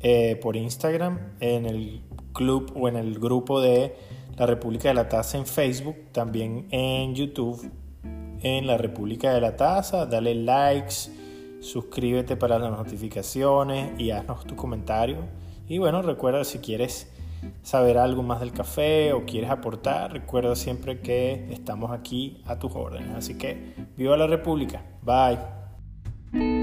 [0.00, 2.00] eh, por Instagram, en el
[2.32, 3.94] club o en el grupo de
[4.36, 7.70] la República de la Taza en Facebook, también en YouTube,
[8.42, 10.06] en la República de la Taza.
[10.06, 11.10] Dale likes,
[11.60, 15.18] suscríbete para las notificaciones y haznos tu comentario.
[15.68, 17.12] Y bueno, recuerda si quieres
[17.62, 22.72] saber algo más del café o quieres aportar, recuerda siempre que estamos aquí a tus
[22.74, 23.14] órdenes.
[23.16, 24.82] Así que viva la República.
[25.02, 26.61] Bye.